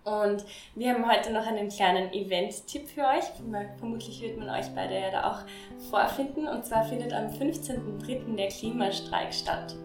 und 0.04 0.44
wir 0.74 0.92
haben 0.92 1.08
heute 1.08 1.32
noch 1.32 1.46
einen 1.46 1.68
kleinen 1.68 2.12
Event-Tipp 2.12 2.88
für 2.88 3.02
euch. 3.02 3.24
Vermutlich 3.78 4.20
wird 4.20 4.36
man 4.38 4.50
euch 4.50 4.66
beide 4.74 4.98
ja 4.98 5.10
da 5.10 5.30
auch 5.30 5.38
vorfinden. 5.90 6.48
Und 6.48 6.64
zwar 6.64 6.84
findet 6.84 7.12
am 7.12 7.26
15.03. 7.26 8.36
der 8.36 8.48
Klimastreik 8.48 9.32
statt. 9.32 9.76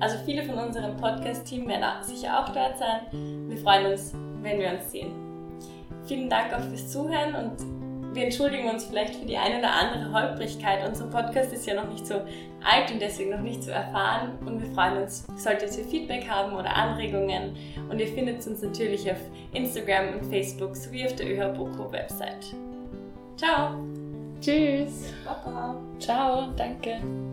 Also 0.00 0.16
viele 0.24 0.44
von 0.44 0.58
unserem 0.58 0.96
Podcast-Team 0.96 1.68
werden 1.68 2.02
sicher 2.02 2.38
auch 2.38 2.48
dort 2.50 2.78
sein. 2.78 3.48
Wir 3.48 3.56
freuen 3.58 3.86
uns, 3.86 4.14
wenn 4.42 4.60
wir 4.60 4.70
uns 4.70 4.90
sehen. 4.92 5.12
Vielen 6.06 6.30
Dank 6.30 6.54
auch 6.54 6.62
fürs 6.62 6.90
Zuhören 6.90 7.34
und 7.34 7.77
wir 8.12 8.24
entschuldigen 8.24 8.68
uns 8.68 8.84
vielleicht 8.84 9.16
für 9.16 9.26
die 9.26 9.36
eine 9.36 9.58
oder 9.58 9.72
andere 9.72 10.12
Holprigkeit. 10.12 10.86
Unser 10.86 11.06
Podcast 11.06 11.52
ist 11.52 11.66
ja 11.66 11.74
noch 11.74 11.88
nicht 11.90 12.06
so 12.06 12.14
alt 12.64 12.90
und 12.90 13.00
deswegen 13.00 13.30
noch 13.30 13.40
nicht 13.40 13.62
so 13.62 13.70
erfahren. 13.70 14.38
Und 14.44 14.60
wir 14.60 14.70
freuen 14.74 15.02
uns, 15.02 15.26
solltet 15.36 15.76
ihr 15.76 15.84
Feedback 15.84 16.28
haben 16.28 16.54
oder 16.54 16.74
Anregungen. 16.74 17.56
Und 17.90 18.00
ihr 18.00 18.08
findet 18.08 18.46
uns 18.46 18.62
natürlich 18.62 19.10
auf 19.10 19.18
Instagram 19.52 20.14
und 20.14 20.26
Facebook 20.26 20.74
sowie 20.76 21.06
auf 21.06 21.14
der 21.16 21.26
ÖHBOKO 21.30 21.92
Website. 21.92 22.54
Ciao! 23.36 23.76
Tschüss! 24.40 25.12
Baba! 25.24 25.76
Ciao, 25.98 26.48
danke! 26.56 27.27